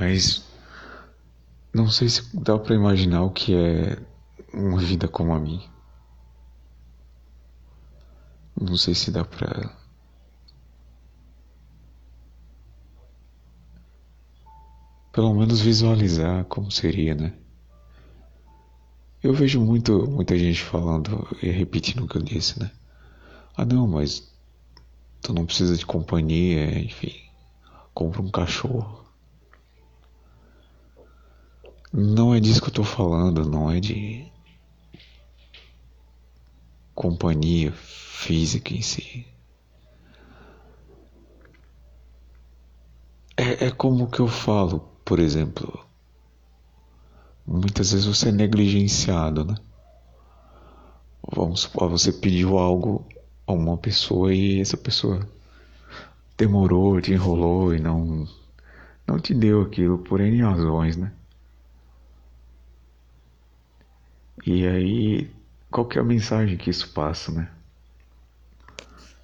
Mas 0.00 0.53
não 1.74 1.88
sei 1.88 2.08
se 2.08 2.36
dá 2.36 2.56
para 2.56 2.76
imaginar 2.76 3.22
o 3.24 3.30
que 3.30 3.52
é 3.52 3.98
uma 4.52 4.78
vida 4.78 5.08
como 5.08 5.34
a 5.34 5.40
minha. 5.40 5.68
Não 8.58 8.76
sei 8.76 8.94
se 8.94 9.10
dá 9.10 9.24
pra. 9.24 9.76
Pelo 15.12 15.34
menos 15.34 15.60
visualizar 15.60 16.44
como 16.44 16.70
seria, 16.70 17.14
né? 17.14 17.34
Eu 19.22 19.32
vejo 19.32 19.60
muito, 19.60 20.08
muita 20.08 20.38
gente 20.38 20.62
falando 20.62 21.26
e 21.42 21.50
repetindo 21.50 22.04
o 22.04 22.08
que 22.08 22.18
eu 22.18 22.22
disse, 22.22 22.60
né? 22.60 22.70
Ah, 23.56 23.64
não, 23.64 23.86
mas 23.86 24.32
tu 25.20 25.32
não 25.32 25.46
precisa 25.46 25.76
de 25.76 25.86
companhia, 25.86 26.78
enfim, 26.78 27.14
compra 27.92 28.22
um 28.22 28.30
cachorro. 28.30 29.03
Não 31.96 32.34
é 32.34 32.40
disso 32.40 32.60
que 32.60 32.66
eu 32.66 32.72
tô 32.74 32.82
falando, 32.82 33.48
não 33.48 33.70
é 33.70 33.78
de 33.78 34.26
companhia 36.92 37.70
física 37.70 38.74
em 38.74 38.82
si. 38.82 39.24
É, 43.36 43.66
é 43.66 43.70
como 43.70 44.10
que 44.10 44.18
eu 44.18 44.26
falo, 44.26 44.80
por 45.04 45.20
exemplo, 45.20 45.86
muitas 47.46 47.92
vezes 47.92 48.06
você 48.06 48.30
é 48.30 48.32
negligenciado, 48.32 49.44
né? 49.44 49.54
Vamos 51.32 51.60
supor, 51.60 51.88
você 51.88 52.12
pediu 52.12 52.58
algo 52.58 53.06
a 53.46 53.52
uma 53.52 53.76
pessoa 53.76 54.34
e 54.34 54.60
essa 54.60 54.76
pessoa 54.76 55.28
demorou, 56.36 57.00
te 57.00 57.12
enrolou 57.12 57.72
e 57.72 57.78
não, 57.78 58.26
não 59.06 59.20
te 59.20 59.32
deu 59.32 59.62
aquilo 59.62 59.98
por 59.98 60.20
N 60.20 60.42
razões, 60.42 60.96
né? 60.96 61.12
E 64.46 64.66
aí, 64.66 65.30
qual 65.70 65.86
que 65.86 65.98
é 65.98 66.00
a 66.00 66.04
mensagem 66.04 66.56
que 66.56 66.70
isso 66.70 66.92
passa, 66.92 67.30
né? 67.32 67.50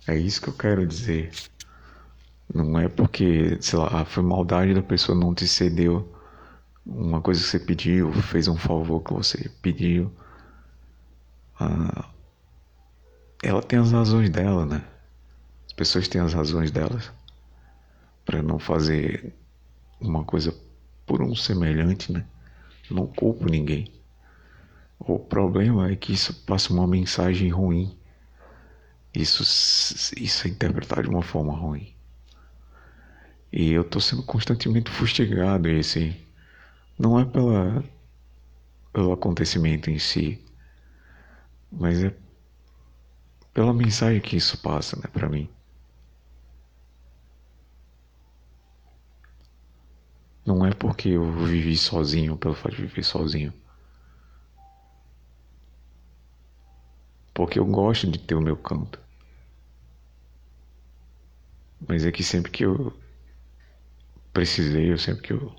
É 0.06 0.16
isso 0.16 0.40
que 0.40 0.48
eu 0.48 0.54
quero 0.54 0.86
dizer. 0.86 1.30
Não 2.52 2.78
é 2.78 2.88
porque, 2.88 3.58
sei 3.60 3.78
lá, 3.78 4.04
foi 4.04 4.22
maldade 4.22 4.74
da 4.74 4.82
pessoa 4.82 5.16
não 5.16 5.34
te 5.34 5.46
cedeu 5.46 6.12
uma 6.84 7.20
coisa 7.20 7.40
que 7.40 7.46
você 7.46 7.58
pediu, 7.58 8.12
fez 8.12 8.48
um 8.48 8.56
favor 8.56 9.00
que 9.02 9.12
você 9.12 9.48
pediu. 9.62 10.10
Ah, 11.58 12.10
ela 13.42 13.62
tem 13.62 13.78
as 13.78 13.92
razões 13.92 14.30
dela, 14.30 14.66
né? 14.66 14.84
As 15.66 15.72
pessoas 15.72 16.08
têm 16.08 16.20
as 16.20 16.34
razões 16.34 16.70
delas 16.70 17.12
para 18.24 18.42
não 18.42 18.58
fazer 18.58 19.34
uma 20.00 20.24
coisa 20.24 20.54
por 21.06 21.22
um 21.22 21.34
semelhante, 21.34 22.12
né? 22.12 22.26
Não 22.90 23.06
culpo 23.06 23.48
ninguém. 23.48 23.99
O 25.00 25.18
problema 25.18 25.90
é 25.90 25.96
que 25.96 26.12
isso 26.12 26.32
passa 26.44 26.72
uma 26.72 26.86
mensagem 26.86 27.48
ruim 27.48 27.98
isso, 29.14 29.42
isso 29.42 30.46
é 30.46 30.50
interpretado 30.50 31.02
de 31.02 31.08
uma 31.08 31.22
forma 31.22 31.52
ruim. 31.52 31.92
E 33.52 33.72
eu 33.72 33.82
estou 33.82 34.00
sendo 34.00 34.22
constantemente 34.22 34.90
fustigado 34.90 35.68
esse 35.68 36.16
não 36.98 37.18
é 37.18 37.24
pela 37.24 37.82
pelo 38.92 39.12
acontecimento 39.12 39.90
em 39.90 39.98
si, 39.98 40.44
mas 41.70 42.02
é 42.04 42.14
pela 43.54 43.72
mensagem 43.72 44.20
que 44.20 44.36
isso 44.36 44.58
passa, 44.58 44.96
né, 44.96 45.04
para 45.12 45.28
mim. 45.28 45.48
Não 50.44 50.66
é 50.66 50.72
porque 50.74 51.10
eu 51.10 51.32
vivi 51.46 51.76
sozinho, 51.76 52.36
pelo 52.36 52.54
fato 52.54 52.76
de 52.76 52.82
viver 52.82 53.04
sozinho. 53.04 53.52
Porque 57.40 57.58
eu 57.58 57.64
gosto 57.64 58.06
de 58.06 58.18
ter 58.18 58.34
o 58.34 58.40
meu 58.42 58.54
canto. 58.54 59.00
Mas 61.88 62.04
é 62.04 62.12
que 62.12 62.22
sempre 62.22 62.50
que 62.50 62.66
eu 62.66 62.92
precisei, 64.30 64.92
eu 64.92 64.98
sempre 64.98 65.22
que 65.22 65.32
eu 65.32 65.56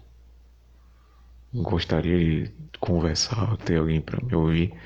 gostaria 1.51 2.45
de 2.45 2.53
conversar, 2.79 3.57
ter 3.57 3.79
alguém 3.79 3.99
para 3.99 4.23
me 4.23 4.35
ouvir, 4.35 4.79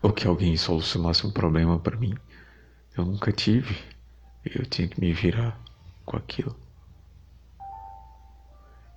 ou 0.00 0.10
que 0.10 0.26
alguém 0.26 0.56
solucionasse 0.56 1.26
um 1.26 1.30
problema 1.30 1.78
para 1.78 1.98
mim, 1.98 2.14
eu 2.96 3.04
nunca 3.04 3.30
tive. 3.30 3.76
Eu 4.42 4.64
tinha 4.64 4.88
que 4.88 4.98
me 4.98 5.12
virar 5.12 5.60
com 6.06 6.16
aquilo. 6.16 6.56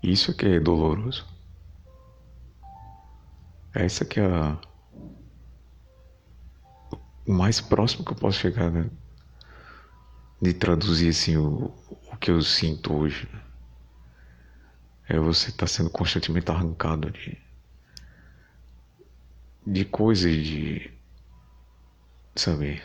Isso 0.02 0.34
que 0.34 0.46
é 0.46 0.60
doloroso. 0.62 1.28
Essa 3.74 4.06
que 4.06 4.22
é 4.22 4.26
a 4.26 4.58
o 7.26 7.34
mais 7.34 7.60
próximo 7.60 8.06
que 8.06 8.12
eu 8.12 8.16
posso 8.16 8.40
chegar 8.40 8.72
né, 8.72 8.90
de 10.42 10.54
traduzir 10.54 11.10
assim 11.10 11.38
o, 11.38 11.74
o 12.12 12.18
que 12.18 12.30
eu 12.30 12.42
sinto 12.42 12.94
hoje 12.94 13.28
é 15.08 15.18
você 15.18 15.50
estar 15.50 15.66
tá 15.66 15.68
sendo 15.68 15.90
constantemente 15.90 16.52
arrancado 16.52 17.12
de 17.12 17.38
de 19.68 19.84
coisas 19.84 20.36
de 20.36 20.92
saber 22.36 22.84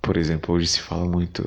por 0.00 0.16
exemplo 0.16 0.54
hoje 0.54 0.68
se 0.68 0.80
fala 0.80 1.08
muito 1.08 1.42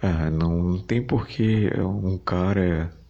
ah, 0.00 0.30
não 0.30 0.80
tem 0.80 1.04
porquê 1.04 1.70
um 1.80 2.16
cara 2.18 3.01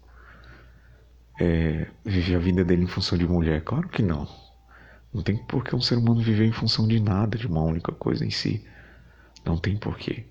é, 1.39 1.87
viver 2.03 2.35
a 2.35 2.39
vida 2.39 2.63
dele 2.63 2.83
em 2.83 2.87
função 2.87 3.17
de 3.17 3.27
mulher. 3.27 3.63
Claro 3.63 3.87
que 3.87 4.01
não. 4.01 4.27
Não 5.13 5.21
tem 5.21 5.37
por 5.37 5.63
que 5.63 5.75
um 5.75 5.81
ser 5.81 5.97
humano 5.97 6.21
viver 6.21 6.45
em 6.45 6.51
função 6.51 6.87
de 6.87 6.99
nada, 6.99 7.37
de 7.37 7.47
uma 7.47 7.61
única 7.61 7.91
coisa 7.91 8.25
em 8.25 8.31
si. 8.31 8.65
Não 9.45 9.57
tem 9.57 9.77
porquê. 9.77 10.25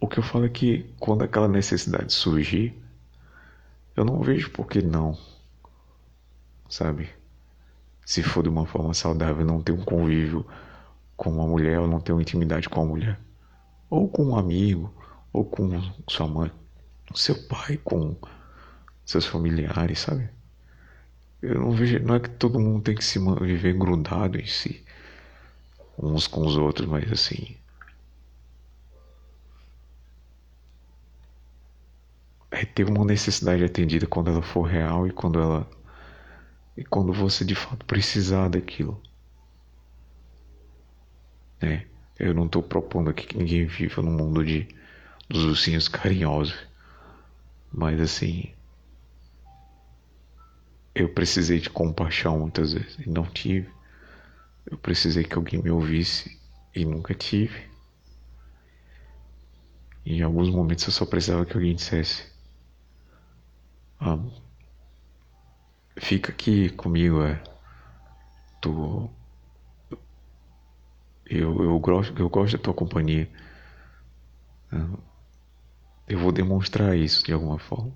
O 0.00 0.06
que 0.06 0.18
eu 0.18 0.22
falo 0.22 0.46
é 0.46 0.48
que 0.48 0.94
quando 0.98 1.22
aquela 1.22 1.48
necessidade 1.48 2.12
surgir, 2.12 2.74
eu 3.96 4.04
não 4.04 4.22
vejo 4.22 4.50
por 4.50 4.66
que 4.66 4.80
não. 4.80 5.18
Sabe? 6.68 7.10
Se 8.06 8.22
for 8.22 8.42
de 8.42 8.48
uma 8.48 8.64
forma 8.64 8.94
saudável, 8.94 9.44
não 9.44 9.60
ter 9.60 9.72
um 9.72 9.84
convívio 9.84 10.46
com 11.16 11.30
uma 11.30 11.46
mulher, 11.46 11.80
ou 11.80 11.88
não 11.88 12.00
ter 12.00 12.12
uma 12.12 12.22
intimidade 12.22 12.68
com 12.68 12.80
a 12.80 12.84
mulher. 12.84 13.20
Ou 13.90 14.08
com 14.08 14.24
um 14.24 14.36
amigo, 14.36 14.94
ou 15.32 15.44
com 15.44 15.68
sua 16.08 16.26
mãe, 16.26 16.50
seu 17.14 17.34
pai, 17.48 17.76
com 17.78 18.16
seus 19.08 19.24
familiares, 19.24 20.00
sabe? 20.00 20.28
Eu 21.40 21.54
não 21.60 21.72
vejo, 21.72 21.98
não 22.00 22.16
é 22.16 22.20
que 22.20 22.28
todo 22.28 22.60
mundo 22.60 22.82
tem 22.82 22.94
que 22.94 23.04
se 23.04 23.18
viver 23.40 23.72
grudado 23.72 24.38
em 24.38 24.44
si, 24.44 24.84
uns 25.98 26.26
com 26.26 26.46
os 26.46 26.56
outros, 26.56 26.86
mas 26.86 27.10
assim. 27.10 27.56
É 32.50 32.66
ter 32.66 32.86
uma 32.86 33.04
necessidade 33.04 33.64
atendida 33.64 34.06
quando 34.06 34.30
ela 34.30 34.42
for 34.42 34.62
real 34.62 35.06
e 35.06 35.12
quando 35.12 35.40
ela. 35.40 35.66
E 36.76 36.84
quando 36.84 37.12
você 37.12 37.44
de 37.46 37.54
fato 37.54 37.86
precisar 37.86 38.48
daquilo. 38.48 39.00
Né? 41.62 41.86
Eu 42.18 42.34
não 42.34 42.44
estou 42.44 42.62
propondo 42.62 43.08
aqui 43.10 43.26
que 43.26 43.38
ninguém 43.38 43.66
viva 43.66 44.02
no 44.02 44.10
mundo 44.10 44.44
de, 44.44 44.68
dos 45.28 45.44
ursinhos 45.44 45.88
carinhosos. 45.88 46.56
Mas 47.72 48.00
assim, 48.00 48.52
eu 50.98 51.08
precisei 51.08 51.60
de 51.60 51.70
compaixão 51.70 52.40
muitas 52.40 52.72
vezes 52.72 52.98
e 52.98 53.08
não 53.08 53.24
tive. 53.24 53.70
Eu 54.66 54.76
precisei 54.76 55.24
que 55.24 55.34
alguém 55.34 55.62
me 55.62 55.70
ouvisse 55.70 56.38
e 56.74 56.84
nunca 56.84 57.14
tive. 57.14 57.68
E 60.04 60.16
em 60.16 60.22
alguns 60.22 60.50
momentos 60.50 60.84
eu 60.86 60.92
só 60.92 61.06
precisava 61.06 61.46
que 61.46 61.54
alguém 61.54 61.76
dissesse: 61.76 62.24
ah, 64.00 64.18
Fica 66.00 66.32
aqui 66.32 66.70
comigo, 66.70 67.22
é. 67.22 67.42
Tu. 68.60 69.10
Eu, 71.26 71.62
eu, 71.62 71.78
gosto, 71.78 72.18
eu 72.20 72.28
gosto 72.28 72.56
da 72.56 72.62
tua 72.62 72.74
companhia. 72.74 73.28
Eu 76.08 76.18
vou 76.18 76.32
demonstrar 76.32 76.96
isso 76.96 77.24
de 77.24 77.32
alguma 77.32 77.58
forma. 77.58 77.92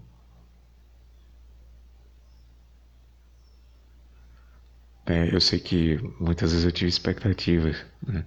É, 5.07 5.35
eu 5.35 5.41
sei 5.41 5.59
que 5.59 5.99
muitas 6.21 6.53
vezes 6.53 6.65
eu 6.65 6.73
tive 6.73 6.89
expectativas, 6.89 7.85
né? 8.07 8.25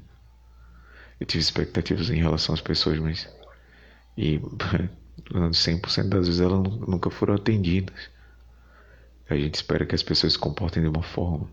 Eu 1.20 1.26
tive 1.26 1.42
expectativas 1.42 2.10
em 2.10 2.18
relação 2.18 2.54
às 2.54 2.62
pessoas, 2.62 3.00
mas. 3.00 3.30
E 4.18 4.40
100% 5.54 6.10
das 6.10 6.28
vezes 6.28 6.42
elas 6.42 6.60
nunca 6.88 7.10
foram 7.10 7.36
atendidas. 7.36 8.10
A 9.30 9.36
gente 9.36 9.56
espera 9.56 9.86
que 9.86 9.96
as 9.96 10.04
pessoas 10.04 10.34
se 10.34 10.40
comportem 10.40 10.84
de 10.84 10.90
uma 10.90 11.04
forma. 11.04 11.50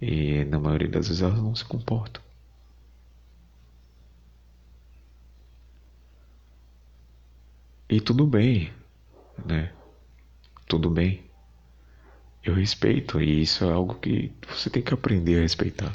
E 0.00 0.44
na 0.44 0.58
maioria 0.58 0.88
das 0.88 1.08
vezes 1.08 1.22
elas 1.22 1.38
não 1.38 1.54
se 1.54 1.64
comportam. 1.64 2.22
E 7.88 8.00
tudo 8.00 8.26
bem, 8.26 8.72
né? 9.46 9.72
Tudo 10.66 10.90
bem. 10.90 11.31
Eu 12.44 12.54
respeito, 12.54 13.20
e 13.20 13.42
isso 13.42 13.64
é 13.64 13.72
algo 13.72 13.94
que 13.94 14.32
você 14.48 14.68
tem 14.68 14.82
que 14.82 14.92
aprender 14.92 15.38
a 15.38 15.42
respeitar. 15.42 15.94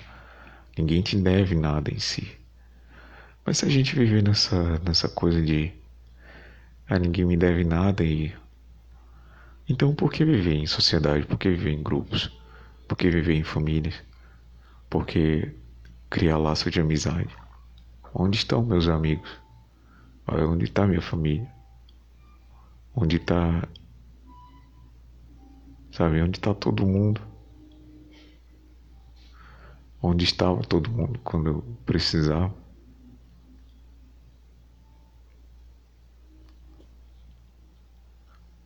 Ninguém 0.77 1.01
te 1.01 1.17
deve 1.17 1.55
nada 1.55 1.91
em 1.91 1.99
si. 1.99 2.37
Mas 3.45 3.57
se 3.57 3.65
a 3.65 3.69
gente 3.69 3.95
viver 3.95 4.23
nessa, 4.23 4.79
nessa 4.79 5.09
coisa 5.09 5.41
de. 5.41 5.73
Ah, 6.87 6.99
ninguém 6.99 7.25
me 7.25 7.35
deve 7.35 7.63
nada 7.63 8.03
e. 8.03 8.33
Então 9.67 9.93
por 9.93 10.11
que 10.11 10.23
viver 10.23 10.53
em 10.53 10.67
sociedade? 10.67 11.25
Por 11.25 11.37
que 11.37 11.49
viver 11.49 11.71
em 11.71 11.83
grupos? 11.83 12.31
Por 12.87 12.97
que 12.97 13.09
viver 13.09 13.33
em 13.33 13.43
famílias? 13.43 13.95
Por 14.89 15.05
que 15.05 15.53
criar 16.09 16.37
laços 16.37 16.71
de 16.71 16.79
amizade? 16.79 17.29
Onde 18.13 18.37
estão 18.37 18.63
meus 18.63 18.87
amigos? 18.87 19.29
Onde 20.25 20.65
está 20.65 20.87
minha 20.87 21.01
família? 21.01 21.49
Onde 22.95 23.17
está 23.17 23.67
Sabe, 25.97 26.21
onde 26.21 26.37
está 26.37 26.53
todo 26.53 26.85
mundo? 26.85 27.19
Onde 29.99 30.25
estava 30.25 30.61
todo 30.61 30.91
mundo 30.91 31.19
quando 31.23 31.47
eu 31.47 31.61
precisava? 31.87 32.53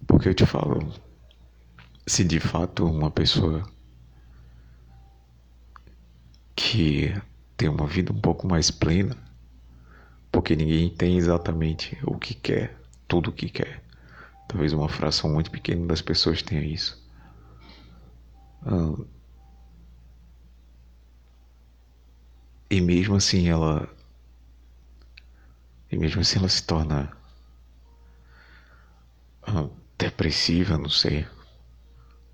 Porque 0.05 0.27
eu 0.27 0.33
te 0.33 0.45
falo, 0.45 0.93
se 2.05 2.25
de 2.25 2.37
fato 2.37 2.85
uma 2.85 3.09
pessoa 3.09 3.63
que 6.53 7.13
tem 7.55 7.69
uma 7.69 7.87
vida 7.87 8.11
um 8.11 8.19
pouco 8.19 8.45
mais 8.45 8.69
plena, 8.69 9.15
porque 10.29 10.53
ninguém 10.53 10.89
tem 10.89 11.15
exatamente 11.15 11.97
o 12.03 12.17
que 12.17 12.33
quer, 12.33 12.77
tudo 13.07 13.29
o 13.29 13.33
que 13.33 13.47
quer. 13.47 13.81
Talvez 14.49 14.73
uma 14.73 14.89
fração 14.89 15.29
muito 15.31 15.49
pequena 15.49 15.87
das 15.87 16.01
pessoas 16.01 16.41
tenha 16.41 16.61
isso. 16.61 17.00
Ah, 18.65 18.95
e 22.69 22.79
mesmo 22.81 23.15
assim 23.15 23.47
ela. 23.49 23.87
E 25.91 25.97
mesmo 25.97 26.21
assim 26.21 26.39
ela 26.39 26.49
se 26.49 26.63
torna. 26.65 27.11
Ah, 29.43 29.69
depressiva, 29.97 30.77
não 30.77 30.89
sei. 30.89 31.27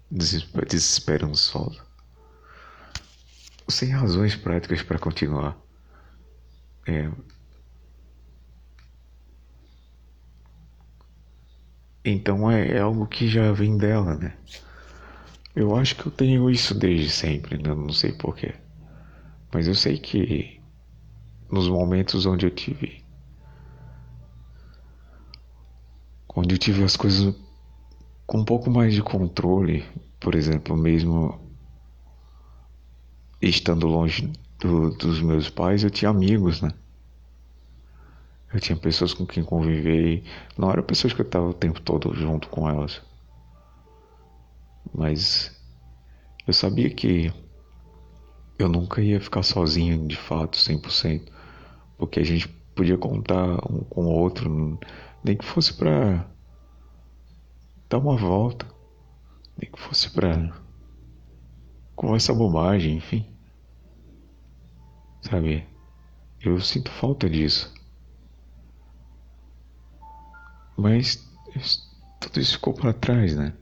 Desesperançosa. 0.09 1.85
Sem 3.69 3.89
razões 3.89 4.35
práticas 4.35 4.81
para 4.83 4.99
continuar. 4.99 5.57
É, 6.87 7.11
então 12.05 12.49
é, 12.49 12.77
é 12.77 12.79
algo 12.79 13.05
que 13.07 13.27
já 13.27 13.51
vem 13.51 13.77
dela, 13.77 14.15
né? 14.15 14.37
Eu 15.57 15.75
acho 15.75 15.95
que 15.95 16.05
eu 16.05 16.11
tenho 16.11 16.51
isso 16.51 16.75
desde 16.75 17.09
sempre, 17.09 17.57
né? 17.57 17.73
não 17.73 17.89
sei 17.89 18.11
porquê. 18.11 18.53
Mas 19.51 19.67
eu 19.67 19.73
sei 19.73 19.97
que 19.97 20.61
nos 21.49 21.67
momentos 21.67 22.27
onde 22.27 22.45
eu 22.45 22.51
tive. 22.51 23.03
Onde 26.35 26.53
eu 26.53 26.59
tive 26.59 26.83
as 26.83 26.95
coisas 26.95 27.35
com 28.27 28.37
um 28.37 28.45
pouco 28.45 28.69
mais 28.69 28.93
de 28.93 29.01
controle, 29.01 29.83
por 30.19 30.35
exemplo, 30.35 30.77
mesmo 30.77 31.41
estando 33.41 33.87
longe 33.87 34.31
do, 34.59 34.91
dos 34.91 35.19
meus 35.23 35.49
pais, 35.49 35.83
eu 35.83 35.89
tinha 35.89 36.11
amigos, 36.11 36.61
né? 36.61 36.71
Eu 38.53 38.59
tinha 38.59 38.77
pessoas 38.77 39.11
com 39.11 39.25
quem 39.25 39.43
conviver. 39.43 40.23
Não 40.55 40.69
eram 40.69 40.83
pessoas 40.83 41.13
que 41.13 41.21
eu 41.21 41.25
estava 41.25 41.47
o 41.47 41.53
tempo 41.53 41.81
todo 41.81 42.13
junto 42.13 42.47
com 42.47 42.69
elas. 42.69 43.01
Mas 44.93 45.55
eu 46.45 46.53
sabia 46.53 46.89
que 46.89 47.31
eu 48.57 48.67
nunca 48.67 49.01
ia 49.01 49.19
ficar 49.19 49.43
sozinho 49.43 50.07
de 50.07 50.15
fato, 50.15 50.57
100%, 50.57 51.31
porque 51.97 52.19
a 52.19 52.23
gente 52.23 52.47
podia 52.75 52.97
contar 52.97 53.55
um 53.71 53.83
com 53.83 54.05
o 54.05 54.11
outro, 54.11 54.79
nem 55.23 55.35
que 55.35 55.45
fosse 55.45 55.73
para 55.73 56.29
dar 57.89 57.99
uma 57.99 58.15
volta, 58.15 58.67
nem 59.57 59.71
que 59.71 59.79
fosse 59.79 60.09
para 60.09 60.55
conversar 61.95 62.33
bobagem, 62.33 62.97
enfim. 62.97 63.25
Sabe? 65.21 65.67
Eu 66.39 66.59
sinto 66.61 66.91
falta 66.91 67.29
disso. 67.29 67.73
Mas 70.77 71.27
tudo 72.21 72.39
isso 72.39 72.53
ficou 72.53 72.73
para 72.73 72.93
trás, 72.93 73.35
né? 73.35 73.53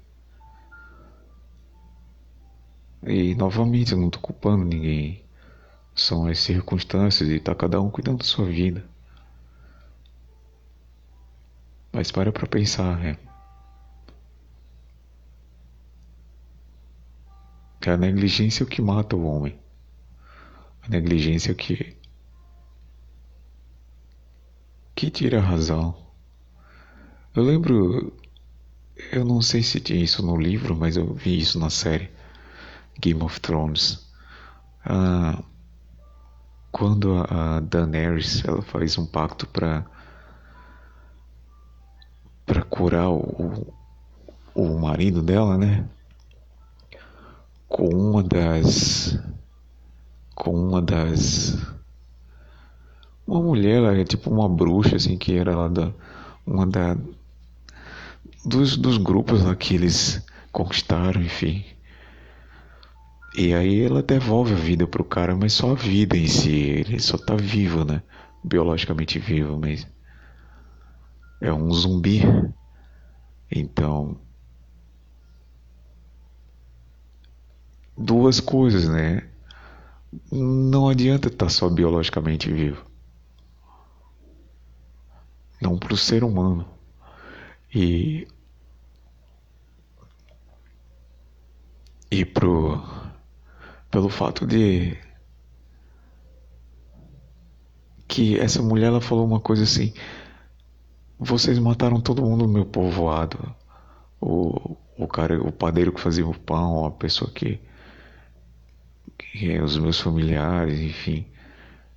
E 3.08 3.36
novamente 3.36 3.92
eu 3.92 4.00
não 4.00 4.08
estou 4.08 4.22
culpando 4.22 4.66
ninguém. 4.66 5.24
São 5.94 6.28
as 6.28 6.40
circunstâncias 6.40 7.30
e 7.30 7.40
tá 7.40 7.54
cada 7.54 7.80
um 7.82 7.90
cuidando 7.90 8.20
da 8.20 8.24
sua 8.24 8.46
vida. 8.46 8.84
Mas 11.92 12.12
para 12.12 12.32
pra 12.32 12.48
pensar? 12.48 13.06
É 13.06 13.18
a 17.88 17.96
negligência 17.98 18.64
é 18.64 18.66
o 18.66 18.68
que 18.68 18.82
mata 18.82 19.16
o 19.16 19.26
homem. 19.26 19.58
A 20.82 20.90
negligência 20.90 21.52
é 21.52 21.54
o 21.54 21.56
que. 21.56 21.96
que 24.96 25.12
tira 25.12 25.38
a 25.38 25.42
razão. 25.42 25.96
Eu 27.36 27.44
lembro. 27.44 28.12
Eu 29.12 29.24
não 29.24 29.42
sei 29.42 29.62
se 29.62 29.80
tinha 29.80 30.04
isso 30.04 30.26
no 30.26 30.36
livro, 30.36 30.76
mas 30.76 30.98
eu 30.98 31.14
vi 31.14 31.38
isso 31.38 31.60
na 31.60 31.70
série 31.70 32.15
Game 33.00 33.22
of 33.24 33.40
Thrones. 33.40 34.06
Ah, 34.86 35.42
quando 36.72 37.16
a 37.30 37.62
Daenerys 37.62 38.44
ela 38.46 38.62
faz 38.62 38.98
um 38.98 39.06
pacto 39.06 39.48
para 39.48 39.86
para 42.46 42.62
curar 42.64 43.10
o, 43.10 43.74
o 44.54 44.80
marido 44.80 45.22
dela, 45.22 45.58
né? 45.58 45.88
Com 47.68 47.88
uma 47.88 48.22
das 48.22 49.18
com 50.36 50.54
uma 50.54 50.82
das 50.82 51.58
uma 53.26 53.42
mulher, 53.42 53.78
ela 53.78 53.98
é 53.98 54.04
tipo 54.04 54.30
uma 54.30 54.48
bruxa 54.48 54.98
assim 54.98 55.18
que 55.18 55.38
era 55.38 55.56
lá 55.56 55.68
da 55.68 55.92
uma 56.46 56.68
da 56.68 56.96
dos, 58.46 58.78
dos 58.78 58.98
grupos 58.98 59.42
lá 59.44 59.56
que 59.56 59.74
eles 59.74 60.24
conquistaram, 60.52 61.22
enfim. 61.22 61.66
E 63.38 63.54
aí 63.54 63.82
ela 63.84 64.02
devolve 64.02 64.54
a 64.54 64.58
vida 64.58 64.88
pro 64.88 65.04
cara, 65.04 65.36
mas 65.36 65.54
só 65.54 65.72
a 65.72 65.76
vida 65.76 66.16
em 66.18 66.28
si, 66.28 66.56
ele 66.56 67.00
só 67.00 67.18
tá 67.18 67.36
vivo, 67.36 67.84
né? 67.84 68.02
Biologicamente 68.44 69.20
vivo, 69.20 69.58
mas 69.60 69.86
é 71.42 71.52
um 71.52 71.72
zumbi. 71.72 72.22
Então, 73.52 74.20
duas 77.98 78.40
coisas, 78.40 78.88
né? 78.88 79.30
Não 80.32 80.88
adianta 80.90 81.28
estar 81.28 81.46
tá 81.46 81.50
só 81.50 81.70
biologicamente 81.70 82.52
vivo. 82.52 82.86
Não 85.62 85.78
para 85.78 85.94
o 85.94 85.98
ser 85.98 86.24
humano. 86.24 86.66
E 87.74 88.28
e 92.12 92.26
pro 92.26 93.05
pelo 93.96 94.10
fato 94.10 94.46
de 94.46 94.98
que 98.06 98.38
essa 98.38 98.62
mulher 98.62 98.88
ela 98.88 99.00
falou 99.00 99.26
uma 99.26 99.40
coisa 99.40 99.64
assim 99.64 99.94
vocês 101.18 101.58
mataram 101.60 102.02
todo 102.02 102.22
mundo 102.22 102.46
no 102.46 102.52
meu 102.52 102.66
povoado. 102.66 103.56
O, 104.20 104.76
o 104.98 105.08
cara, 105.08 105.42
o 105.42 105.50
padeiro 105.50 105.94
que 105.94 106.02
fazia 106.02 106.28
o 106.28 106.38
pão, 106.38 106.86
a 106.86 106.92
pessoa 106.92 107.32
que, 107.32 107.58
que 109.18 109.50
é 109.50 109.64
os 109.64 109.78
meus 109.78 109.98
familiares, 109.98 110.78
enfim. 110.82 111.26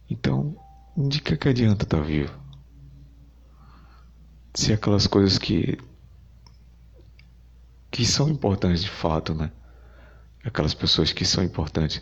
Então, 0.08 0.56
de 0.96 1.20
que, 1.20 1.36
que 1.36 1.48
adianta 1.48 1.82
estar 1.82 1.96
tá 1.96 2.02
vivo? 2.04 2.32
Se 4.54 4.72
aquelas 4.72 5.08
coisas 5.08 5.36
que 5.36 5.76
que 7.90 8.06
são 8.06 8.28
importantes 8.28 8.82
de 8.84 8.90
fato, 8.90 9.34
né? 9.34 9.50
Aquelas 10.48 10.72
pessoas 10.72 11.12
que 11.12 11.26
são 11.26 11.44
importantes, 11.44 12.00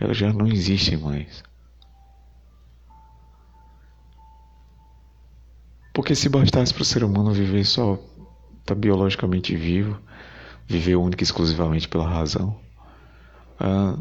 elas 0.00 0.16
já 0.16 0.32
não 0.32 0.48
existem 0.48 0.96
mais. 0.96 1.44
Porque 5.92 6.12
se 6.16 6.28
bastasse 6.28 6.74
para 6.74 6.82
o 6.82 6.84
ser 6.84 7.04
humano 7.04 7.30
viver 7.30 7.64
só 7.64 7.96
tá 8.66 8.74
biologicamente 8.74 9.54
vivo, 9.54 9.96
viver 10.66 10.96
única 10.96 11.22
e 11.22 11.24
exclusivamente 11.24 11.86
pela 11.86 12.08
razão, 12.08 12.58
ah, 13.60 13.96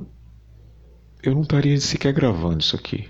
eu 1.22 1.36
não 1.36 1.44
estaria 1.44 1.80
sequer 1.80 2.14
gravando 2.14 2.62
isso 2.62 2.76
aqui. 2.76 3.08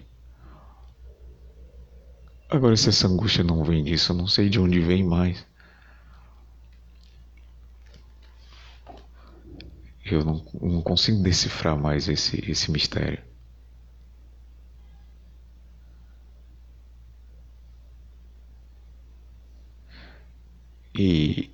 Agora, 2.50 2.76
se 2.76 2.90
essa 2.90 3.08
angústia 3.08 3.42
não 3.42 3.64
vem 3.64 3.86
disso, 3.86 4.12
eu 4.12 4.18
não 4.18 4.28
sei 4.28 4.50
de 4.50 4.60
onde 4.60 4.82
vem 4.82 5.02
mais. 5.02 5.48
Eu 10.06 10.24
não, 10.24 10.46
não 10.62 10.82
consigo 10.82 11.22
decifrar 11.24 11.78
mais 11.78 12.08
esse, 12.10 12.44
esse 12.50 12.72
mistério. 12.72 13.22
E 20.96 21.50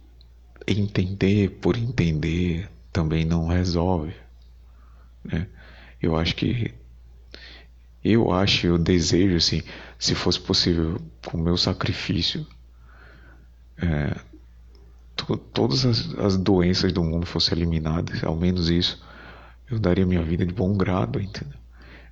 entender 0.68 1.50
por 1.62 1.78
entender 1.78 2.70
também 2.92 3.24
não 3.26 3.48
resolve. 3.48 4.14
Né? 5.24 5.48
Eu 6.02 6.16
acho 6.18 6.36
que 6.36 6.74
eu 8.04 8.32
acho, 8.32 8.66
eu 8.68 8.78
desejo 8.78 9.36
assim, 9.36 9.62
se 9.98 10.16
fosse 10.16 10.40
possível, 10.40 11.02
com 11.26 11.38
o 11.38 11.42
meu 11.42 11.58
sacrifício, 11.58 12.48
é, 13.78 14.20
to, 15.26 15.38
todas 15.38 15.86
as, 15.86 16.14
as, 16.20 16.38
doenças 16.38 16.92
do 16.94 17.04
mundo 17.04 17.26
fossem 17.26 17.58
eliminadas, 17.58 18.24
ao 18.24 18.36
menos 18.36 18.70
isso, 18.70 19.04
eu 19.70 19.80
daria 19.80 20.06
minha 20.06 20.24
vida 20.24 20.46
de 20.46 20.54
bom 20.54 20.76
grado, 20.76 21.20
entendeu? 21.20 21.60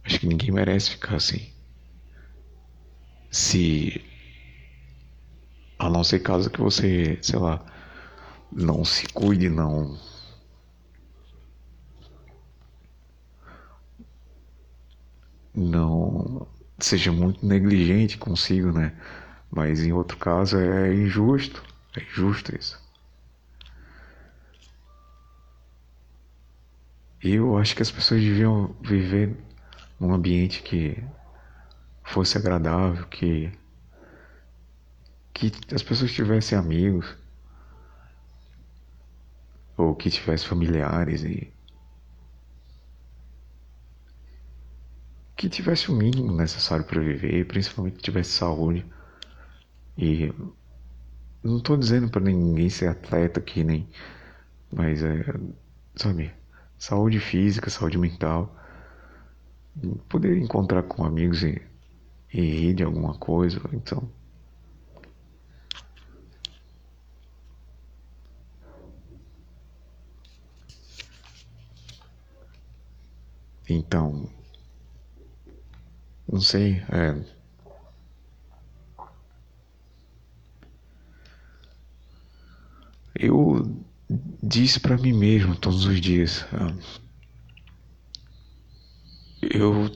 Acho 0.04 0.20
que 0.20 0.28
ninguém 0.28 0.52
merece 0.52 0.92
ficar 0.92 1.16
assim. 1.16 1.50
Se 3.32 4.02
a 5.80 5.90
não 5.90 6.04
ser 6.04 6.20
caso 6.20 6.50
que 6.50 6.62
você, 6.62 7.20
sei 7.22 7.40
lá, 7.40 7.64
não 8.52 8.84
se 8.86 9.08
cuide, 9.08 9.50
não. 9.50 9.98
Não 15.54 16.48
seja 16.80 17.12
muito 17.12 17.46
negligente 17.46 18.18
consigo, 18.18 18.72
né? 18.72 18.96
Mas 19.50 19.84
em 19.84 19.92
outro 19.92 20.18
caso 20.18 20.58
é 20.58 20.94
injusto. 20.94 21.64
É 21.96 22.04
injusto 22.04 22.56
isso. 22.56 22.87
Eu 27.22 27.58
acho 27.58 27.76
que 27.76 27.82
as 27.82 27.92
pessoas 27.92 28.22
deviam 28.22 28.76
viver 28.82 29.36
num 30.00 30.14
ambiente 30.14 30.62
que 30.62 31.04
fosse 32.04 32.38
agradável, 32.38 33.06
que 33.08 33.52
que 35.34 35.52
as 35.74 35.84
pessoas 35.84 36.12
tivessem 36.12 36.58
amigos 36.58 37.16
ou 39.78 39.96
que 39.96 40.10
tivessem 40.10 40.48
familiares 40.48 41.24
e 41.24 41.54
que 45.36 45.48
tivesse 45.48 45.92
o 45.92 45.96
mínimo 45.96 46.36
necessário 46.36 46.84
para 46.84 47.00
viver, 47.00 47.46
principalmente 47.46 47.98
que 47.98 48.04
tivesse 48.04 48.32
saúde. 48.32 48.84
E 49.96 50.34
não 51.44 51.58
estou 51.58 51.78
dizendo 51.78 52.10
para 52.10 52.22
ninguém 52.22 52.70
ser 52.70 52.88
atleta 52.88 53.40
aqui 53.40 53.64
nem, 53.64 53.88
mas 54.72 55.04
é, 55.04 55.24
sabe, 55.96 56.34
saúde 56.78 57.20
física, 57.20 57.70
saúde 57.70 57.98
mental, 57.98 58.56
poder 60.10 60.38
encontrar 60.38 60.84
com 60.84 61.04
amigos 61.04 61.44
e, 61.44 61.62
e 62.34 62.42
rir 62.42 62.74
de 62.76 62.84
alguma 62.84 63.14
coisa, 63.18 63.62
então. 63.74 64.10
Então, 73.70 74.30
não 76.32 76.40
sei, 76.40 76.82
é, 76.90 77.22
eu 83.16 83.86
disse 84.42 84.80
para 84.80 84.98
mim 84.98 85.14
mesmo 85.14 85.56
todos 85.56 85.86
os 85.86 86.00
dias, 86.00 86.46
ah, 86.54 86.74
eu 89.42 89.90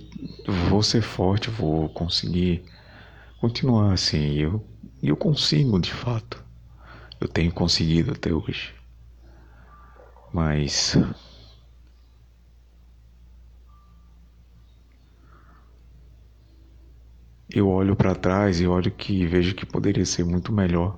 vou 0.69 0.81
ser 0.83 1.01
forte, 1.01 1.49
vou 1.49 1.87
conseguir 1.89 2.63
continuar 3.39 3.93
assim, 3.93 4.35
eu 4.37 4.65
eu 5.03 5.17
consigo 5.17 5.79
de 5.79 5.93
fato, 5.93 6.43
eu 7.21 7.27
tenho 7.27 7.51
conseguido 7.53 8.11
até 8.13 8.33
hoje, 8.33 8.73
mas 10.33 10.95
eu 17.53 17.69
olho 17.69 17.95
para 17.95 18.15
trás 18.15 18.59
e 18.59 18.65
olho 18.65 18.89
que 18.91 19.27
vejo 19.27 19.53
que 19.53 19.63
poderia 19.63 20.05
ser 20.05 20.25
muito 20.25 20.51
melhor. 20.51 20.97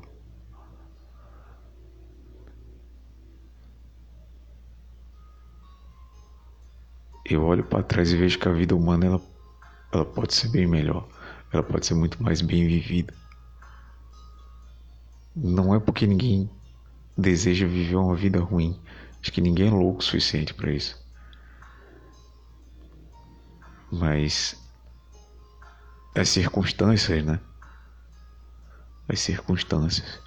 Eu 7.26 7.44
olho 7.44 7.64
para 7.64 7.84
trás 7.84 8.12
e 8.12 8.18
vejo 8.18 8.40
que 8.40 8.48
a 8.48 8.54
vida 8.54 8.76
humana 8.76 9.06
ela, 9.06 9.22
ela 9.92 10.06
pode 10.06 10.34
ser 10.34 10.50
bem 10.50 10.68
melhor, 10.68 11.08
ela 11.52 11.64
pode 11.64 11.86
ser 11.86 11.94
muito 11.94 12.22
mais 12.22 12.42
bem 12.42 12.68
vivida. 12.68 13.14
Não 15.36 15.74
é 15.74 15.80
porque 15.80 16.06
ninguém 16.06 16.50
deseja 17.18 17.66
viver 17.66 17.96
uma 17.96 18.16
vida 18.16 18.40
ruim, 18.40 18.80
acho 19.22 19.32
que 19.32 19.42
ninguém 19.42 19.68
é 19.68 19.72
louco 19.72 20.00
o 20.00 20.04
suficiente 20.04 20.54
para 20.54 20.72
isso. 20.72 21.02
Mas 23.92 24.56
as 26.16 26.30
circunstâncias, 26.30 27.24
né? 27.24 27.40
As 29.08 29.20
circunstâncias. 29.20 30.20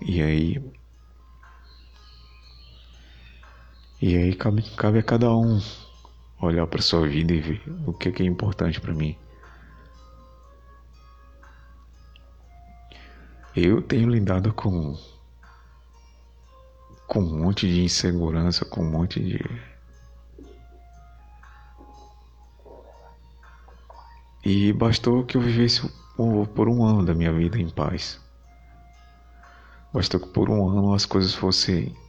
E 0.00 0.20
aí. 0.20 0.72
E 4.06 4.18
aí 4.18 4.34
cabe, 4.34 4.62
cabe 4.76 4.98
a 4.98 5.02
cada 5.02 5.34
um 5.34 5.58
olhar 6.38 6.66
para 6.66 6.82
sua 6.82 7.08
vida 7.08 7.32
e 7.32 7.40
ver 7.40 7.62
o 7.86 7.92
que 7.94 8.10
é, 8.10 8.12
que 8.12 8.22
é 8.22 8.26
importante 8.26 8.78
para 8.78 8.92
mim. 8.92 9.16
Eu 13.56 13.80
tenho 13.80 14.10
lidado 14.10 14.52
com 14.52 14.94
com 17.06 17.20
um 17.20 17.44
monte 17.44 17.66
de 17.66 17.82
insegurança, 17.82 18.66
com 18.66 18.82
um 18.82 18.90
monte 18.90 19.20
de 19.20 19.40
E 24.44 24.70
bastou 24.74 25.24
que 25.24 25.38
eu 25.38 25.40
vivesse 25.40 25.90
por 26.54 26.68
um 26.68 26.84
ano 26.84 27.06
da 27.06 27.14
minha 27.14 27.32
vida 27.32 27.58
em 27.58 27.70
paz. 27.70 28.20
Bastou 29.94 30.20
que 30.20 30.28
por 30.28 30.50
um 30.50 30.68
ano 30.68 30.92
as 30.92 31.06
coisas 31.06 31.34
fossem 31.34 32.03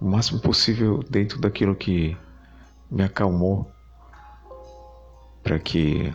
o 0.00 0.06
máximo 0.06 0.40
possível 0.40 1.02
dentro 1.08 1.40
daquilo 1.40 1.74
que 1.74 2.16
me 2.90 3.02
acalmou 3.02 3.70
para 5.42 5.58
que 5.58 6.14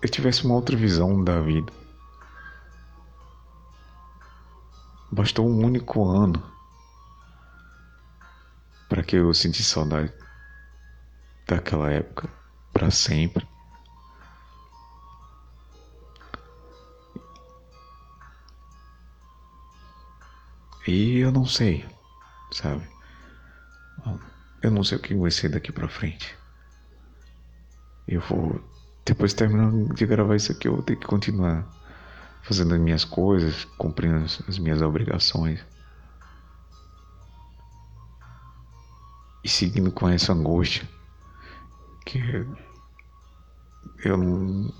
eu 0.00 0.08
tivesse 0.08 0.44
uma 0.44 0.54
outra 0.54 0.76
visão 0.76 1.22
da 1.22 1.40
vida. 1.40 1.72
Bastou 5.10 5.48
um 5.48 5.64
único 5.64 6.08
ano 6.08 6.42
para 8.88 9.02
que 9.02 9.16
eu 9.16 9.32
sentisse 9.32 9.70
saudade 9.70 10.12
daquela 11.46 11.90
época 11.90 12.28
para 12.72 12.90
sempre. 12.90 13.46
E 20.86 21.18
eu 21.18 21.30
não 21.30 21.46
sei, 21.46 21.86
sabe? 22.52 22.86
Eu 24.62 24.70
não 24.70 24.84
sei 24.84 24.98
o 24.98 25.00
que 25.00 25.14
vai 25.14 25.30
ser 25.30 25.48
daqui 25.48 25.72
para 25.72 25.88
frente. 25.88 26.36
Eu 28.06 28.20
vou 28.20 28.60
depois 29.04 29.34
terminando 29.34 29.92
de 29.94 30.06
gravar 30.06 30.36
isso 30.36 30.52
aqui, 30.52 30.68
eu 30.68 30.74
vou 30.74 30.82
ter 30.82 30.96
que 30.96 31.06
continuar 31.06 31.66
fazendo 32.42 32.74
as 32.74 32.80
minhas 32.80 33.04
coisas, 33.04 33.64
cumprindo 33.76 34.24
as 34.24 34.58
minhas 34.58 34.80
obrigações. 34.80 35.64
E 39.42 39.48
seguindo 39.48 39.90
com 39.90 40.08
essa 40.08 40.32
angústia 40.32 40.88
que 42.06 42.18
eu 44.04 44.16
não, 44.16 44.72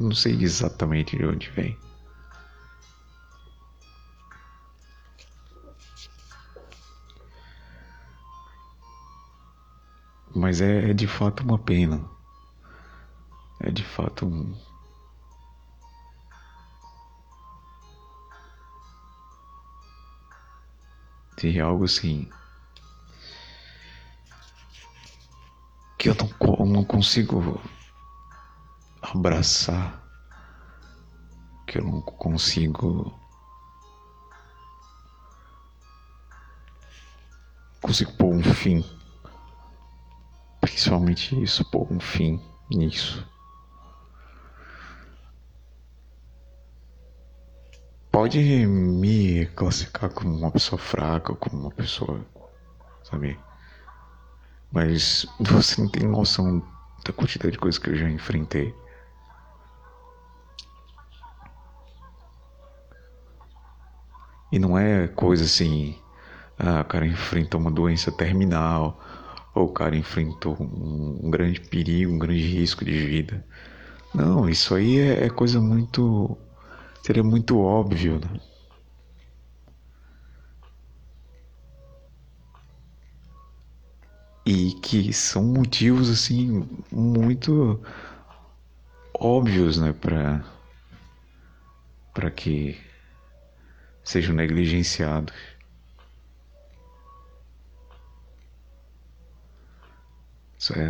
não 0.00 0.14
sei 0.14 0.42
exatamente 0.42 1.16
de 1.16 1.26
onde 1.26 1.50
vem. 1.50 1.78
Mas 10.34 10.60
é, 10.60 10.90
é 10.90 10.94
de 10.94 11.06
fato 11.06 11.42
uma 11.42 11.58
pena. 11.58 12.04
É 13.60 13.70
de 13.70 13.84
fato 13.84 14.26
um. 14.26 14.54
De 21.38 21.60
algo 21.60 21.84
assim. 21.84 22.30
que 26.02 26.08
eu 26.08 26.16
não, 26.16 26.66
não 26.66 26.84
consigo 26.84 27.62
abraçar, 29.00 30.02
que 31.64 31.78
eu 31.78 31.84
não 31.84 32.00
consigo. 32.00 33.16
Consigo 37.80 38.12
pôr 38.14 38.34
um 38.34 38.42
fim. 38.42 38.84
Principalmente 40.62 41.42
isso, 41.42 41.64
pôr 41.64 41.92
um 41.92 41.98
fim 41.98 42.40
nisso. 42.70 43.26
Pode 48.12 48.38
me 48.38 49.44
classificar 49.56 50.08
como 50.10 50.32
uma 50.36 50.52
pessoa 50.52 50.78
fraca, 50.78 51.34
como 51.34 51.62
uma 51.62 51.70
pessoa, 51.72 52.24
sabe? 53.02 53.36
Mas 54.70 55.26
você 55.40 55.82
não 55.82 55.88
tem 55.90 56.06
noção 56.06 56.62
da 57.04 57.12
quantidade 57.12 57.52
de 57.52 57.58
coisas 57.58 57.78
que 57.78 57.90
eu 57.90 57.96
já 57.96 58.08
enfrentei. 58.08 58.72
E 64.52 64.60
não 64.60 64.78
é 64.78 65.08
coisa 65.08 65.44
assim, 65.44 65.98
ah, 66.56 66.82
o 66.82 66.84
cara 66.84 67.04
enfrentou 67.04 67.60
uma 67.60 67.70
doença 67.70 68.12
terminal, 68.12 69.00
ou 69.54 69.66
o 69.66 69.72
cara 69.72 69.96
enfrentou 69.96 70.56
um, 70.60 71.26
um 71.26 71.30
grande 71.30 71.60
perigo, 71.60 72.12
um 72.12 72.18
grande 72.18 72.42
risco 72.42 72.84
de 72.84 72.92
vida. 72.92 73.44
Não, 74.14 74.48
isso 74.48 74.74
aí 74.74 74.98
é, 74.98 75.26
é 75.26 75.30
coisa 75.30 75.60
muito. 75.60 76.36
seria 77.02 77.22
muito 77.24 77.58
óbvio, 77.60 78.20
né? 78.20 78.40
e 84.44 84.72
que 84.72 85.12
são 85.12 85.42
motivos 85.44 86.10
assim 86.10 86.68
muito 86.90 87.80
óbvios, 89.14 89.78
né, 89.78 89.92
para 89.92 90.44
para 92.12 92.30
que 92.30 92.78
sejam 94.04 94.34
negligenciados. 94.34 95.34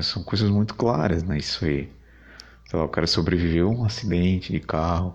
São 0.03 0.23
coisas 0.23 0.51
muito 0.51 0.75
claras, 0.75 1.23
né? 1.23 1.39
Isso 1.39 1.65
aí. 1.65 1.91
Sei 2.69 2.79
lá, 2.79 2.85
o 2.85 2.89
cara 2.89 3.07
sobreviveu 3.07 3.69
a 3.69 3.71
um 3.73 3.85
acidente 3.85 4.53
de 4.53 4.61
carro, 4.61 5.15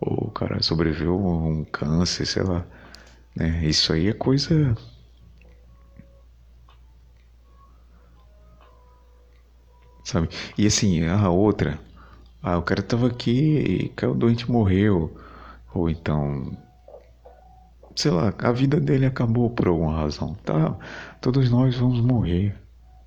ou 0.00 0.28
o 0.28 0.30
cara 0.30 0.62
sobreviveu 0.62 1.14
a 1.14 1.18
um 1.18 1.64
câncer, 1.64 2.26
sei 2.26 2.42
lá. 2.42 2.64
Né? 3.36 3.66
Isso 3.66 3.92
aí 3.92 4.08
é 4.08 4.12
coisa 4.12 4.76
sabe? 10.04 10.28
E 10.56 10.66
assim, 10.66 11.04
a 11.06 11.30
outra, 11.30 11.78
ah, 12.42 12.58
o 12.58 12.62
cara 12.62 12.82
tava 12.82 13.06
aqui, 13.08 13.92
caiu 13.96 14.14
doente 14.14 14.42
e 14.42 14.50
morreu, 14.50 15.16
ou 15.74 15.88
então, 15.90 16.56
sei 17.96 18.10
lá, 18.10 18.32
a 18.38 18.52
vida 18.52 18.78
dele 18.80 19.06
acabou 19.06 19.50
por 19.50 19.68
alguma 19.68 19.96
razão, 19.96 20.34
tá? 20.44 20.76
Todos 21.20 21.50
nós 21.50 21.76
vamos 21.76 22.00
morrer, 22.00 22.54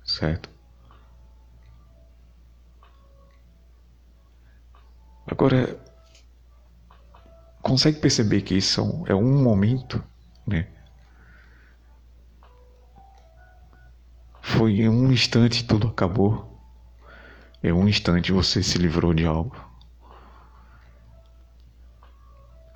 certo? 0.04 0.57
Agora, 5.30 5.78
consegue 7.60 8.00
perceber 8.00 8.40
que 8.40 8.54
isso 8.56 9.04
é 9.06 9.14
um 9.14 9.42
momento, 9.42 10.02
né? 10.46 10.66
Foi 14.40 14.72
em 14.72 14.88
um 14.88 15.12
instante 15.12 15.64
tudo 15.64 15.88
acabou. 15.88 16.58
Em 17.62 17.72
um 17.72 17.86
instante 17.86 18.32
você 18.32 18.62
se 18.62 18.78
livrou 18.78 19.12
de 19.12 19.26
algo. 19.26 19.54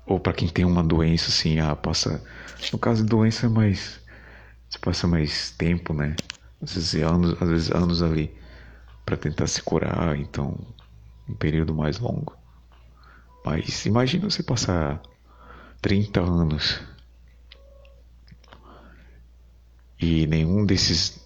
Ou 0.05 0.19
para 0.19 0.33
quem 0.33 0.47
tem 0.47 0.63
uma 0.63 0.83
doença 0.83 1.29
assim, 1.29 1.59
ah, 1.59 1.75
passa. 1.75 2.23
No 2.71 2.77
caso 2.77 3.03
de 3.03 3.09
doença 3.09 3.47
é 3.47 3.49
mais. 3.49 3.99
Você 4.69 4.77
passa 4.77 5.07
mais 5.07 5.49
tempo, 5.51 5.93
né? 5.93 6.15
Às 6.61 6.75
vezes 6.75 7.01
anos, 7.01 7.41
às 7.41 7.49
vezes 7.49 7.71
anos 7.71 8.03
ali 8.03 8.37
para 9.03 9.17
tentar 9.17 9.47
se 9.47 9.61
curar, 9.61 10.15
então 10.17 10.55
um 11.27 11.33
período 11.33 11.73
mais 11.73 11.99
longo. 11.99 12.42
Mas 13.43 13.85
imagina 13.85 14.29
você 14.29 14.41
passar 14.41 15.01
30 15.81 16.21
anos 16.21 16.81
e 19.99 20.25
nenhum 20.27 20.65
desses 20.65 21.21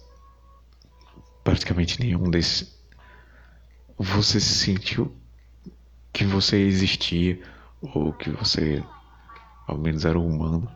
praticamente 1.44 2.00
nenhum 2.00 2.30
desses 2.30 2.76
você 3.96 4.40
se 4.40 4.54
sentiu 4.54 5.16
que 6.12 6.24
você 6.24 6.58
existia 6.58 7.40
ou 7.80 8.12
que 8.12 8.30
você 8.30 8.84
ao 9.66 9.78
menos 9.78 10.04
era 10.04 10.18
humano 10.18 10.70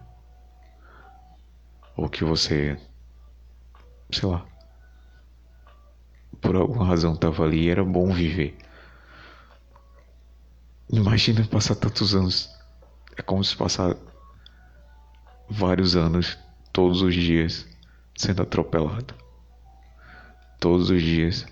ou 1.97 2.09
que 2.09 2.25
você 2.25 2.79
sei 4.13 4.29
lá, 4.29 4.47
por 6.41 6.55
alguma 6.57 6.85
razão 6.85 7.15
estava 7.15 7.45
ali, 7.45 7.69
era 7.69 7.83
bom 7.83 8.13
viver. 8.13 8.57
Imagina 10.93 11.43
passar 11.47 11.75
tantos 11.75 12.15
anos. 12.15 12.55
É 13.17 13.23
como 13.23 13.43
se 13.43 13.57
passar 13.57 13.97
vários 15.49 15.97
anos, 15.97 16.39
todos 16.71 17.01
os 17.01 17.15
dias, 17.15 17.67
sendo 18.15 18.43
atropelado. 18.43 19.15
Todos 20.61 20.91
os 20.91 21.01
dias, 21.01 21.47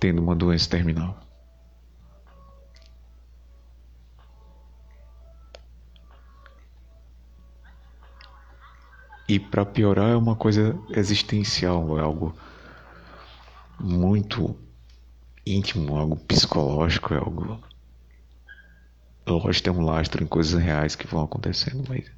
tendo 0.00 0.22
uma 0.22 0.34
doença 0.34 0.70
terminal. 0.70 1.20
E 9.28 9.38
para 9.38 9.66
piorar 9.66 10.10
é 10.10 10.16
uma 10.16 10.36
coisa 10.36 10.74
existencial, 10.90 11.98
é 11.98 12.00
algo 12.00 12.34
muito 13.78 14.56
íntimo, 15.46 15.96
algo 15.96 16.16
psicológico, 16.16 17.12
é 17.12 17.18
algo. 17.18 17.71
Lógico, 19.26 19.64
tem 19.64 19.72
um 19.72 19.84
lastro 19.84 20.22
em 20.22 20.26
coisas 20.26 20.60
reais 20.60 20.96
que 20.96 21.06
vão 21.06 21.22
acontecendo, 21.22 21.84
mas 21.88 22.10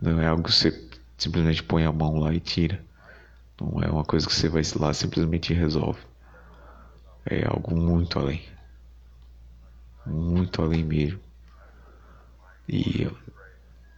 não 0.00 0.20
é 0.20 0.26
algo 0.26 0.42
que 0.42 0.52
você 0.52 0.88
simplesmente 1.16 1.62
põe 1.62 1.84
a 1.84 1.92
mão 1.92 2.18
lá 2.18 2.34
e 2.34 2.40
tira. 2.40 2.84
Não 3.60 3.82
é 3.82 3.90
uma 3.90 4.04
coisa 4.04 4.26
que 4.26 4.34
você 4.34 4.48
vai 4.48 4.62
lá 4.76 4.92
simplesmente 4.92 5.54
resolve. 5.54 6.00
É 7.24 7.46
algo 7.46 7.74
muito 7.74 8.18
além. 8.18 8.44
Muito 10.04 10.60
além 10.60 10.84
mesmo. 10.84 11.20
E, 12.68 13.10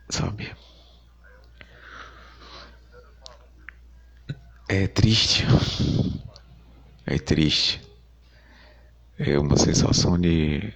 sabe? 0.08 0.54
É 4.68 4.86
triste. 4.86 5.44
É 7.04 7.18
triste. 7.18 7.80
É 9.18 9.38
uma 9.38 9.56
sensação 9.56 10.18
de 10.18 10.72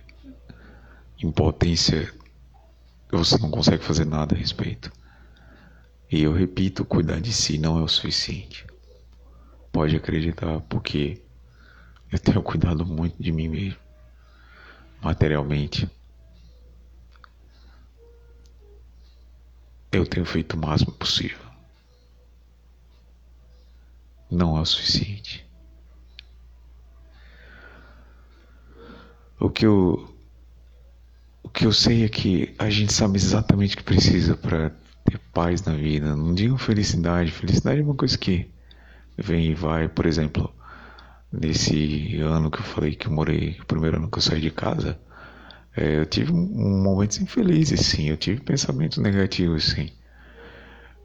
impotência. 1.23 2.13
Você 3.11 3.39
não 3.39 3.51
consegue 3.51 3.85
fazer 3.85 4.05
nada 4.05 4.35
a 4.35 4.39
respeito. 4.39 4.93
E 6.11 6.23
eu 6.23 6.33
repito, 6.33 6.85
cuidar 6.85 7.21
de 7.21 7.33
si 7.33 7.59
não 7.59 7.79
é 7.79 7.83
o 7.83 7.89
suficiente. 7.89 8.67
Pode 9.73 9.95
acreditar, 9.97 10.61
porque 10.63 11.23
eu 12.11 12.19
tenho 12.19 12.43
cuidado 12.43 12.85
muito 12.85 13.23
de 13.23 13.31
mim 13.31 13.49
mesmo, 13.49 13.79
materialmente. 15.01 15.89
Eu 19.93 20.07
tenho 20.07 20.27
feito 20.27 20.55
o 20.55 20.59
máximo 20.59 20.93
possível. 20.93 21.39
Não 24.31 24.57
é 24.57 24.61
o 24.61 24.67
suficiente. 24.67 25.47
O 29.39 29.49
que 29.49 29.67
eu 29.67 30.20
o 31.43 31.49
que 31.49 31.67
eu 31.67 31.73
sei 31.73 32.05
é 32.05 32.09
que 32.09 32.55
a 32.59 32.69
gente 32.71 32.93
sabe 32.93 33.17
exatamente 33.17 33.75
o 33.75 33.79
que 33.79 33.85
precisa 33.85 34.37
para 34.37 34.71
ter 35.05 35.19
paz 35.33 35.63
na 35.63 35.75
vida. 35.75 36.15
Não 36.15 36.35
digo 36.35 36.57
felicidade. 36.59 37.31
Felicidade 37.31 37.81
é 37.81 37.85
uma 37.85 37.95
coisa 37.95 38.17
que 38.17 38.51
vem 39.17 39.51
e 39.51 39.55
vai. 39.55 39.89
Por 39.89 40.07
exemplo, 40.07 40.53
nesse 41.33 42.17
ano 42.19 42.51
que 42.51 42.59
eu 42.59 42.65
falei 42.65 42.95
que 42.95 43.07
eu 43.07 43.13
morei, 43.13 43.57
o 43.61 43.67
primeiro 43.67 43.97
ano 43.97 44.11
que 44.11 44.19
eu 44.19 44.23
saí 44.23 44.41
de 44.41 44.51
casa, 44.51 44.99
é, 45.77 45.99
eu 45.99 46.07
tive 46.07 46.33
um 46.33 46.83
momentos 46.83 47.21
infelizes, 47.21 47.81
sim. 47.81 48.09
Eu 48.09 48.17
tive 48.17 48.41
pensamentos 48.41 48.99
negativos, 48.99 49.71
sim. 49.71 49.91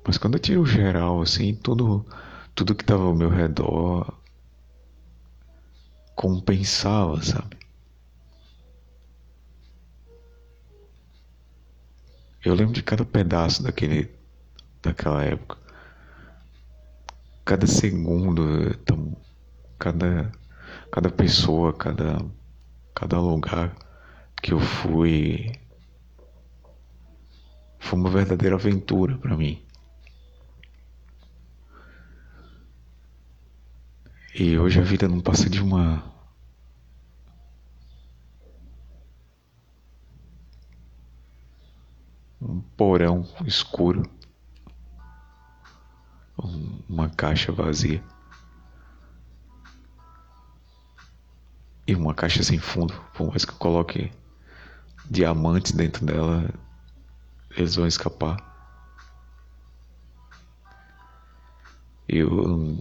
Mas 0.05 0.17
quando 0.17 0.36
eu 0.36 0.39
tiro 0.39 0.61
o 0.61 0.65
geral, 0.65 1.21
assim, 1.21 1.55
tudo, 1.55 2.05
tudo 2.53 2.75
que 2.75 2.83
estava 2.83 3.03
ao 3.03 3.15
meu 3.15 3.29
redor 3.29 4.13
compensava, 6.15 7.21
sabe? 7.23 7.57
Eu 12.45 12.53
lembro 12.53 12.73
de 12.73 12.83
cada 12.83 13.03
pedaço 13.03 13.63
daquele, 13.63 14.07
daquela 14.79 15.23
época. 15.23 15.57
Cada 17.43 17.65
segundo, 17.65 18.69
então, 18.69 19.17
cada, 19.79 20.31
cada 20.91 21.09
pessoa, 21.09 21.73
cada, 21.73 22.23
cada 22.93 23.19
lugar 23.19 23.75
que 24.43 24.53
eu 24.53 24.59
fui 24.59 25.53
foi 27.79 27.97
uma 27.97 28.11
verdadeira 28.11 28.55
aventura 28.55 29.17
para 29.17 29.35
mim. 29.35 29.65
E 34.35 34.55
hoje 34.59 34.79
a 34.79 34.83
vida 34.83 35.07
não 35.07 35.19
passa 35.19 35.49
de 35.49 35.63
uma 35.63 36.14
um 42.47 42.61
porão 42.77 43.27
escuro, 43.45 44.03
uma 46.87 47.09
caixa 47.09 47.51
vazia 47.51 48.03
e 51.87 51.95
uma 51.95 52.13
caixa 52.13 52.43
sem 52.43 52.59
fundo. 52.59 52.93
Por 53.13 53.27
mais 53.27 53.45
que 53.45 53.51
eu 53.51 53.57
coloque 53.57 54.11
diamantes 55.09 55.71
dentro 55.71 56.05
dela, 56.05 56.53
eles 57.57 57.75
vão 57.75 57.87
escapar. 57.87 58.37
Eu 62.07 62.79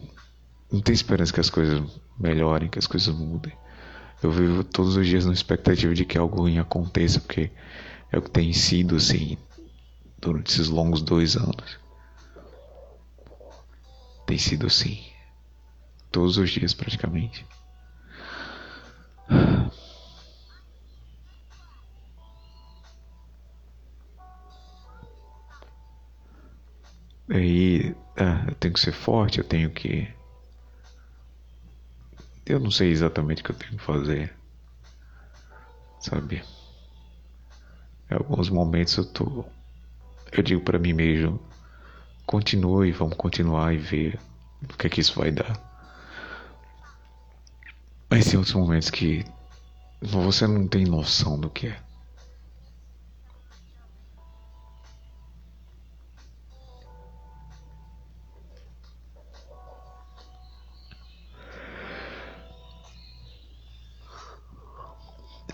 não 0.70 0.80
tenho 0.82 0.94
esperança 0.94 1.32
que 1.32 1.40
as 1.40 1.50
coisas 1.50 2.00
melhorem, 2.18 2.68
que 2.68 2.78
as 2.78 2.86
coisas 2.86 3.14
mudem. 3.14 3.56
Eu 4.22 4.30
vivo 4.30 4.62
todos 4.62 4.96
os 4.96 5.06
dias 5.06 5.24
na 5.24 5.32
expectativa 5.32 5.94
de 5.94 6.04
que 6.04 6.18
algo 6.18 6.42
ruim 6.42 6.58
aconteça, 6.58 7.20
porque 7.20 7.50
é 8.10 8.18
o 8.18 8.22
que 8.22 8.30
tem 8.30 8.52
sido 8.52 8.96
assim 8.96 9.38
durante 10.24 10.50
esses 10.50 10.68
longos 10.68 11.02
dois 11.02 11.36
anos. 11.36 11.78
Tem 14.26 14.38
sido 14.38 14.66
assim. 14.66 15.04
Todos 16.10 16.38
os 16.38 16.50
dias 16.50 16.72
praticamente. 16.72 17.46
Aí 27.28 27.94
ah, 28.16 28.44
eu 28.48 28.54
tenho 28.54 28.74
que 28.74 28.80
ser 28.80 28.92
forte, 28.92 29.38
eu 29.38 29.44
tenho 29.44 29.70
que. 29.70 30.08
Eu 32.46 32.60
não 32.60 32.70
sei 32.70 32.90
exatamente 32.90 33.42
o 33.42 33.44
que 33.44 33.50
eu 33.50 33.56
tenho 33.56 33.76
que 33.76 33.84
fazer. 33.84 34.34
Sabe? 36.00 36.42
Em 38.10 38.14
alguns 38.14 38.48
momentos 38.48 38.96
eu 38.96 39.04
tô 39.04 39.44
eu 40.40 40.44
digo 40.44 40.60
para 40.62 40.78
mim 40.78 40.92
mesmo: 40.92 41.40
continue, 42.26 42.92
vamos 42.92 43.16
continuar 43.16 43.72
e 43.72 43.78
ver 43.78 44.18
o 44.62 44.76
que 44.76 44.86
é 44.86 44.90
que 44.90 45.00
isso 45.00 45.18
vai 45.18 45.30
dar. 45.30 45.74
Mas 48.10 48.26
tem 48.26 48.38
outros 48.38 48.54
momentos 48.54 48.90
que 48.90 49.24
você 50.00 50.46
não 50.46 50.66
tem 50.66 50.84
noção 50.84 51.38
do 51.38 51.50
que 51.50 51.68
é. 51.68 51.78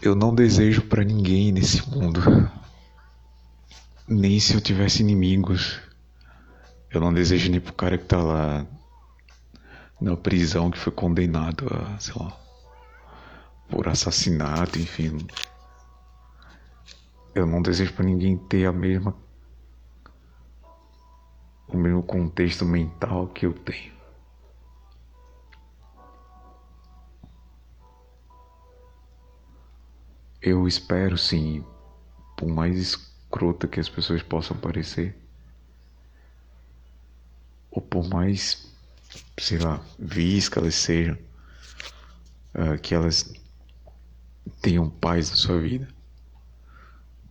Eu 0.02 0.14
não 0.14 0.34
desejo 0.34 0.82
para 0.82 1.04
ninguém 1.04 1.52
nesse 1.52 1.86
mundo 1.90 2.20
nem 4.10 4.40
se 4.40 4.54
eu 4.54 4.60
tivesse 4.60 5.02
inimigos. 5.02 5.80
Eu 6.90 7.00
não 7.00 7.14
desejo 7.14 7.48
nem 7.48 7.60
pro 7.60 7.72
cara 7.72 7.96
que 7.96 8.04
tá 8.04 8.20
lá 8.20 8.66
na 10.00 10.16
prisão 10.16 10.68
que 10.68 10.78
foi 10.78 10.92
condenado 10.92 11.68
a, 11.72 11.96
sei 12.00 12.14
lá, 12.16 12.36
por 13.68 13.86
assassinato, 13.86 14.80
enfim. 14.80 15.16
Eu 17.32 17.46
não 17.46 17.62
desejo 17.62 17.92
para 17.92 18.04
ninguém 18.04 18.36
ter 18.36 18.66
a 18.66 18.72
mesma 18.72 19.14
o 21.68 21.76
mesmo 21.76 22.02
contexto 22.02 22.64
mental 22.64 23.28
que 23.28 23.46
eu 23.46 23.52
tenho. 23.52 23.92
Eu 30.42 30.66
espero 30.66 31.16
sim, 31.16 31.64
por 32.36 32.48
mais 32.48 33.09
escrota 33.30 33.68
que 33.68 33.78
as 33.78 33.88
pessoas 33.88 34.22
possam 34.22 34.56
parecer, 34.56 35.16
ou 37.70 37.80
por 37.80 38.08
mais, 38.08 38.68
sei 39.38 39.58
lá, 39.58 39.80
vis 39.96 40.48
que 40.48 40.58
elas 40.58 40.74
sejam, 40.74 41.16
uh, 42.54 42.76
que 42.82 42.92
elas 42.92 43.32
tenham 44.60 44.90
paz 44.90 45.30
na 45.30 45.36
sua 45.36 45.60
vida, 45.60 45.88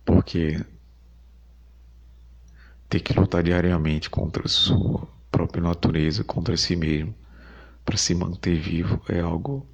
porque 0.02 0.64
ter 2.88 3.00
que 3.00 3.12
lutar 3.12 3.42
diariamente 3.42 4.08
contra 4.08 4.46
a 4.46 4.48
sua 4.48 5.06
própria 5.30 5.62
natureza 5.62 6.24
contra 6.24 6.56
si 6.56 6.74
mesmo 6.74 7.14
para 7.84 7.96
se 7.96 8.14
manter 8.14 8.58
vivo 8.58 9.00
é 9.08 9.20
algo 9.20 9.66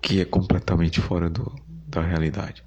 que 0.00 0.20
é 0.20 0.24
completamente 0.24 1.00
fora 1.00 1.28
do, 1.28 1.54
da 1.86 2.00
realidade. 2.00 2.64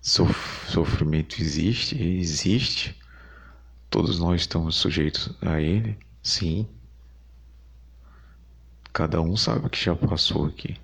Sof 0.00 0.70
sofrimento 0.70 1.40
existe, 1.40 2.00
existe. 2.02 2.96
Todos 3.90 4.18
nós 4.18 4.42
estamos 4.42 4.76
sujeitos 4.76 5.34
a 5.42 5.60
ele, 5.60 5.98
sim. 6.22 6.68
Cada 8.92 9.20
um 9.20 9.36
sabe 9.36 9.66
o 9.66 9.70
que 9.70 9.82
já 9.82 9.94
passou 9.94 10.46
aqui. 10.46 10.76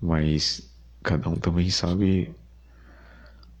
Mas 0.00 0.70
cada 1.02 1.28
um 1.28 1.36
também 1.36 1.70
sabe 1.70 2.34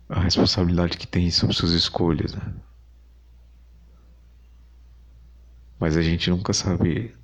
a 0.08 0.20
responsabilidade 0.20 0.96
que 0.96 1.06
tem 1.06 1.30
sobre 1.30 1.54
suas 1.54 1.72
escolhas, 1.72 2.34
né? 2.34 2.54
Mas 5.78 5.96
a 5.96 6.02
gente 6.02 6.30
nunca 6.30 6.52
sabe 6.52 7.14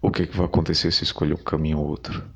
o 0.00 0.10
que, 0.10 0.22
é 0.22 0.26
que 0.26 0.36
vai 0.36 0.46
acontecer 0.46 0.90
se 0.92 1.04
escolher 1.04 1.34
um 1.34 1.44
caminho 1.44 1.78
ou 1.78 1.86
outro. 1.86 2.28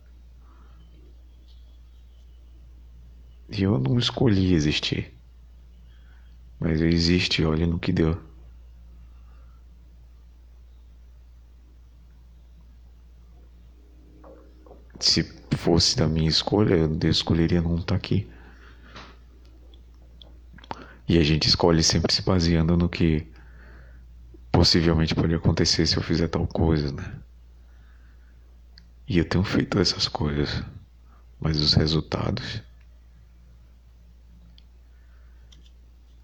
E 3.48 3.62
eu 3.62 3.78
não 3.78 3.98
escolhi 3.98 4.54
existir. 4.54 5.12
Mas 6.58 6.80
eu 6.80 6.88
existi, 6.88 7.44
olha 7.44 7.66
no 7.66 7.78
que 7.78 7.92
deu. 7.92 8.20
Se 14.98 15.22
fosse 15.56 15.96
da 15.96 16.08
minha 16.08 16.28
escolha, 16.28 16.74
eu 16.74 17.10
escolheria 17.10 17.60
não 17.60 17.76
estar 17.76 17.94
aqui. 17.94 18.28
E 21.08 21.18
a 21.18 21.22
gente 21.22 21.48
escolhe 21.48 21.82
sempre 21.82 22.12
se 22.12 22.22
baseando 22.22 22.76
no 22.76 22.88
que 22.88 23.26
possivelmente 24.56 25.14
pode 25.14 25.34
acontecer 25.34 25.86
se 25.86 25.98
eu 25.98 26.02
fizer 26.02 26.28
tal 26.28 26.46
coisa, 26.46 26.90
né? 26.90 27.20
E 29.06 29.18
eu 29.18 29.28
tenho 29.28 29.44
feito 29.44 29.78
essas 29.78 30.08
coisas, 30.08 30.64
mas 31.38 31.60
os 31.60 31.74
resultados 31.74 32.62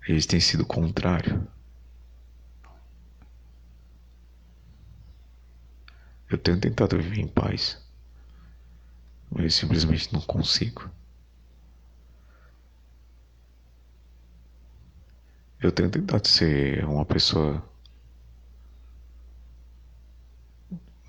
eles 0.08 0.24
têm 0.24 0.40
sido 0.40 0.62
o 0.62 0.66
contrário. 0.66 1.46
Eu 6.30 6.38
tenho 6.38 6.58
tentado 6.58 6.96
viver 6.96 7.20
em 7.20 7.28
paz, 7.28 7.86
mas 9.30 9.44
eu 9.44 9.50
simplesmente 9.50 10.10
não 10.10 10.22
consigo. 10.22 10.90
Eu 15.60 15.70
tenho 15.70 15.90
tentado 15.90 16.26
ser 16.26 16.82
uma 16.86 17.04
pessoa 17.04 17.62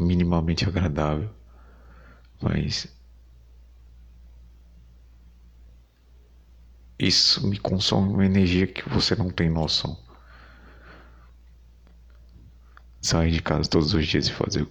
minimamente 0.04 0.68
agradável, 0.68 1.30
mas 2.42 2.88
Isso 7.04 7.46
me 7.46 7.58
consome 7.58 8.14
uma 8.14 8.26
energia 8.26 8.66
que 8.66 8.88
você 8.88 9.14
não 9.14 9.30
tem 9.30 9.50
noção. 9.50 9.98
Sair 13.02 13.30
de 13.30 13.42
casa 13.42 13.70
todos 13.70 13.94
os 13.94 14.08
dias 14.08 14.28
e 14.28 14.32
fazer 14.32 14.66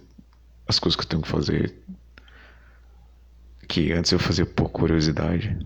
as 0.67 0.79
coisas 0.79 0.95
que 0.95 1.03
eu 1.03 1.09
tenho 1.09 1.21
que 1.21 1.27
fazer. 1.27 1.77
Que 3.67 3.91
antes 3.91 4.11
eu 4.11 4.17
fazia 4.17 4.47
por 4.47 4.69
curiosidade. 4.69 5.63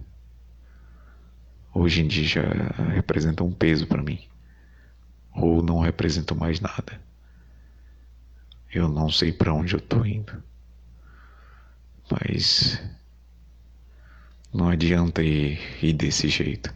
Hoje 1.74 2.02
em 2.02 2.08
dia 2.08 2.26
já 2.26 2.42
representa 2.94 3.46
um 3.46 3.52
peso 3.54 3.88
para 3.88 4.04
mim. 4.04 4.28
Ou 5.34 5.64
não 5.64 5.80
representa 5.80 6.36
mais 6.36 6.60
nada. 6.60 7.00
Eu 8.74 8.88
não 8.88 9.10
sei 9.10 9.32
para 9.32 9.54
onde 9.54 9.74
eu 9.74 9.82
tô 9.82 10.06
indo. 10.06 10.44
Mas 12.10 12.82
não 14.54 14.70
adianta 14.70 15.22
ir, 15.22 15.60
ir 15.82 15.94
desse 15.94 16.30
jeito. 16.30 16.74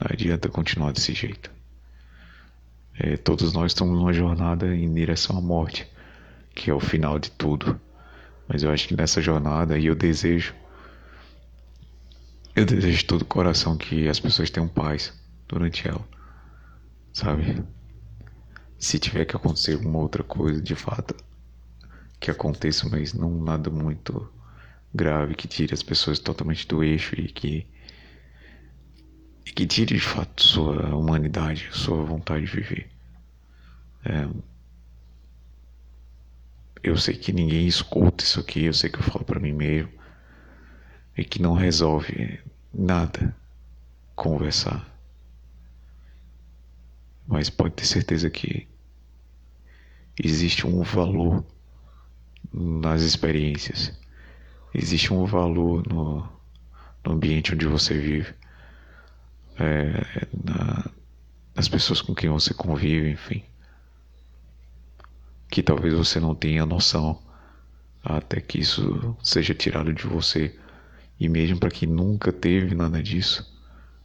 Não 0.00 0.08
adianta 0.10 0.48
continuar 0.48 0.92
desse 0.92 1.12
jeito. 1.12 1.50
É, 2.98 3.16
todos 3.16 3.52
nós 3.52 3.72
estamos 3.72 3.98
numa 3.98 4.12
jornada 4.12 4.74
em 4.74 4.92
direção 4.92 5.36
à 5.36 5.40
morte, 5.40 5.86
que 6.54 6.70
é 6.70 6.74
o 6.74 6.80
final 6.80 7.18
de 7.18 7.30
tudo. 7.30 7.78
Mas 8.48 8.62
eu 8.62 8.70
acho 8.70 8.88
que 8.88 8.96
nessa 8.96 9.20
jornada, 9.20 9.78
eu 9.78 9.94
desejo, 9.94 10.54
eu 12.54 12.64
desejo 12.64 12.98
de 12.98 13.04
todo 13.04 13.22
o 13.22 13.26
coração 13.26 13.76
que 13.76 14.08
as 14.08 14.18
pessoas 14.18 14.50
tenham 14.50 14.68
paz 14.68 15.12
durante 15.46 15.86
ela, 15.86 16.06
sabe? 17.12 17.62
Se 18.78 18.98
tiver 18.98 19.24
que 19.24 19.36
acontecer 19.36 19.74
alguma 19.74 19.98
outra 19.98 20.22
coisa, 20.22 20.60
de 20.60 20.74
fato, 20.74 21.14
que 22.20 22.30
aconteça, 22.30 22.88
mas 22.88 23.12
não 23.12 23.30
nada 23.42 23.70
muito 23.70 24.30
grave 24.94 25.34
que 25.34 25.48
tire 25.48 25.74
as 25.74 25.82
pessoas 25.82 26.18
totalmente 26.18 26.66
do 26.66 26.82
eixo 26.82 27.14
e 27.18 27.28
que 27.28 27.66
e 29.44 29.52
que 29.52 29.66
tire 29.66 29.94
de 29.94 30.00
fato 30.00 30.42
sua 30.42 30.94
humanidade, 30.96 31.68
sua 31.72 32.02
vontade 32.04 32.46
de 32.46 32.52
viver. 32.52 32.90
É, 34.04 34.28
eu 36.82 36.96
sei 36.96 37.16
que 37.16 37.32
ninguém 37.32 37.66
escuta 37.66 38.24
isso 38.24 38.40
aqui, 38.40 38.64
eu 38.64 38.74
sei 38.74 38.90
que 38.90 38.98
eu 38.98 39.02
falo 39.02 39.24
para 39.24 39.38
mim 39.38 39.52
mesmo 39.52 39.90
e 41.16 41.24
que 41.24 41.40
não 41.40 41.54
resolve 41.54 42.40
nada 42.72 43.34
conversar. 44.14 44.95
Mas 47.26 47.50
pode 47.50 47.74
ter 47.74 47.86
certeza 47.86 48.30
que 48.30 48.66
existe 50.22 50.66
um 50.66 50.82
valor 50.82 51.44
nas 52.52 53.02
experiências 53.02 53.92
existe 54.78 55.12
um 55.12 55.24
valor 55.24 55.86
no, 55.88 56.28
no 57.04 57.12
ambiente 57.12 57.54
onde 57.54 57.66
você 57.66 57.94
vive, 57.98 58.34
é, 59.58 60.26
na, 60.44 60.90
nas 61.54 61.68
pessoas 61.68 62.02
com 62.02 62.14
quem 62.14 62.28
você 62.28 62.52
convive, 62.52 63.10
enfim. 63.10 63.42
Que 65.50 65.62
talvez 65.62 65.94
você 65.94 66.20
não 66.20 66.34
tenha 66.34 66.66
noção 66.66 67.22
até 68.04 68.40
que 68.40 68.60
isso 68.60 69.16
seja 69.22 69.54
tirado 69.54 69.92
de 69.92 70.06
você. 70.06 70.54
E 71.18 71.28
mesmo 71.28 71.58
para 71.58 71.70
quem 71.70 71.88
nunca 71.88 72.30
teve 72.30 72.74
nada 72.74 73.02
disso, 73.02 73.50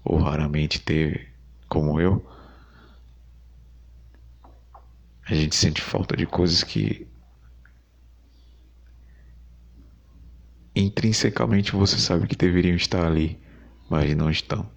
ou 0.04 0.18
raramente 0.18 0.80
teve, 0.80 1.28
como 1.68 2.00
eu, 2.00 2.26
a 5.32 5.36
gente 5.36 5.56
sente 5.56 5.82
falta 5.82 6.16
de 6.18 6.26
coisas 6.26 6.62
que 6.62 7.08
intrinsecamente 10.76 11.72
você 11.72 11.98
sabe 11.98 12.28
que 12.28 12.36
deveriam 12.36 12.76
estar 12.76 13.06
ali, 13.06 13.40
mas 13.90 14.14
não 14.16 14.30
estão. 14.30 14.70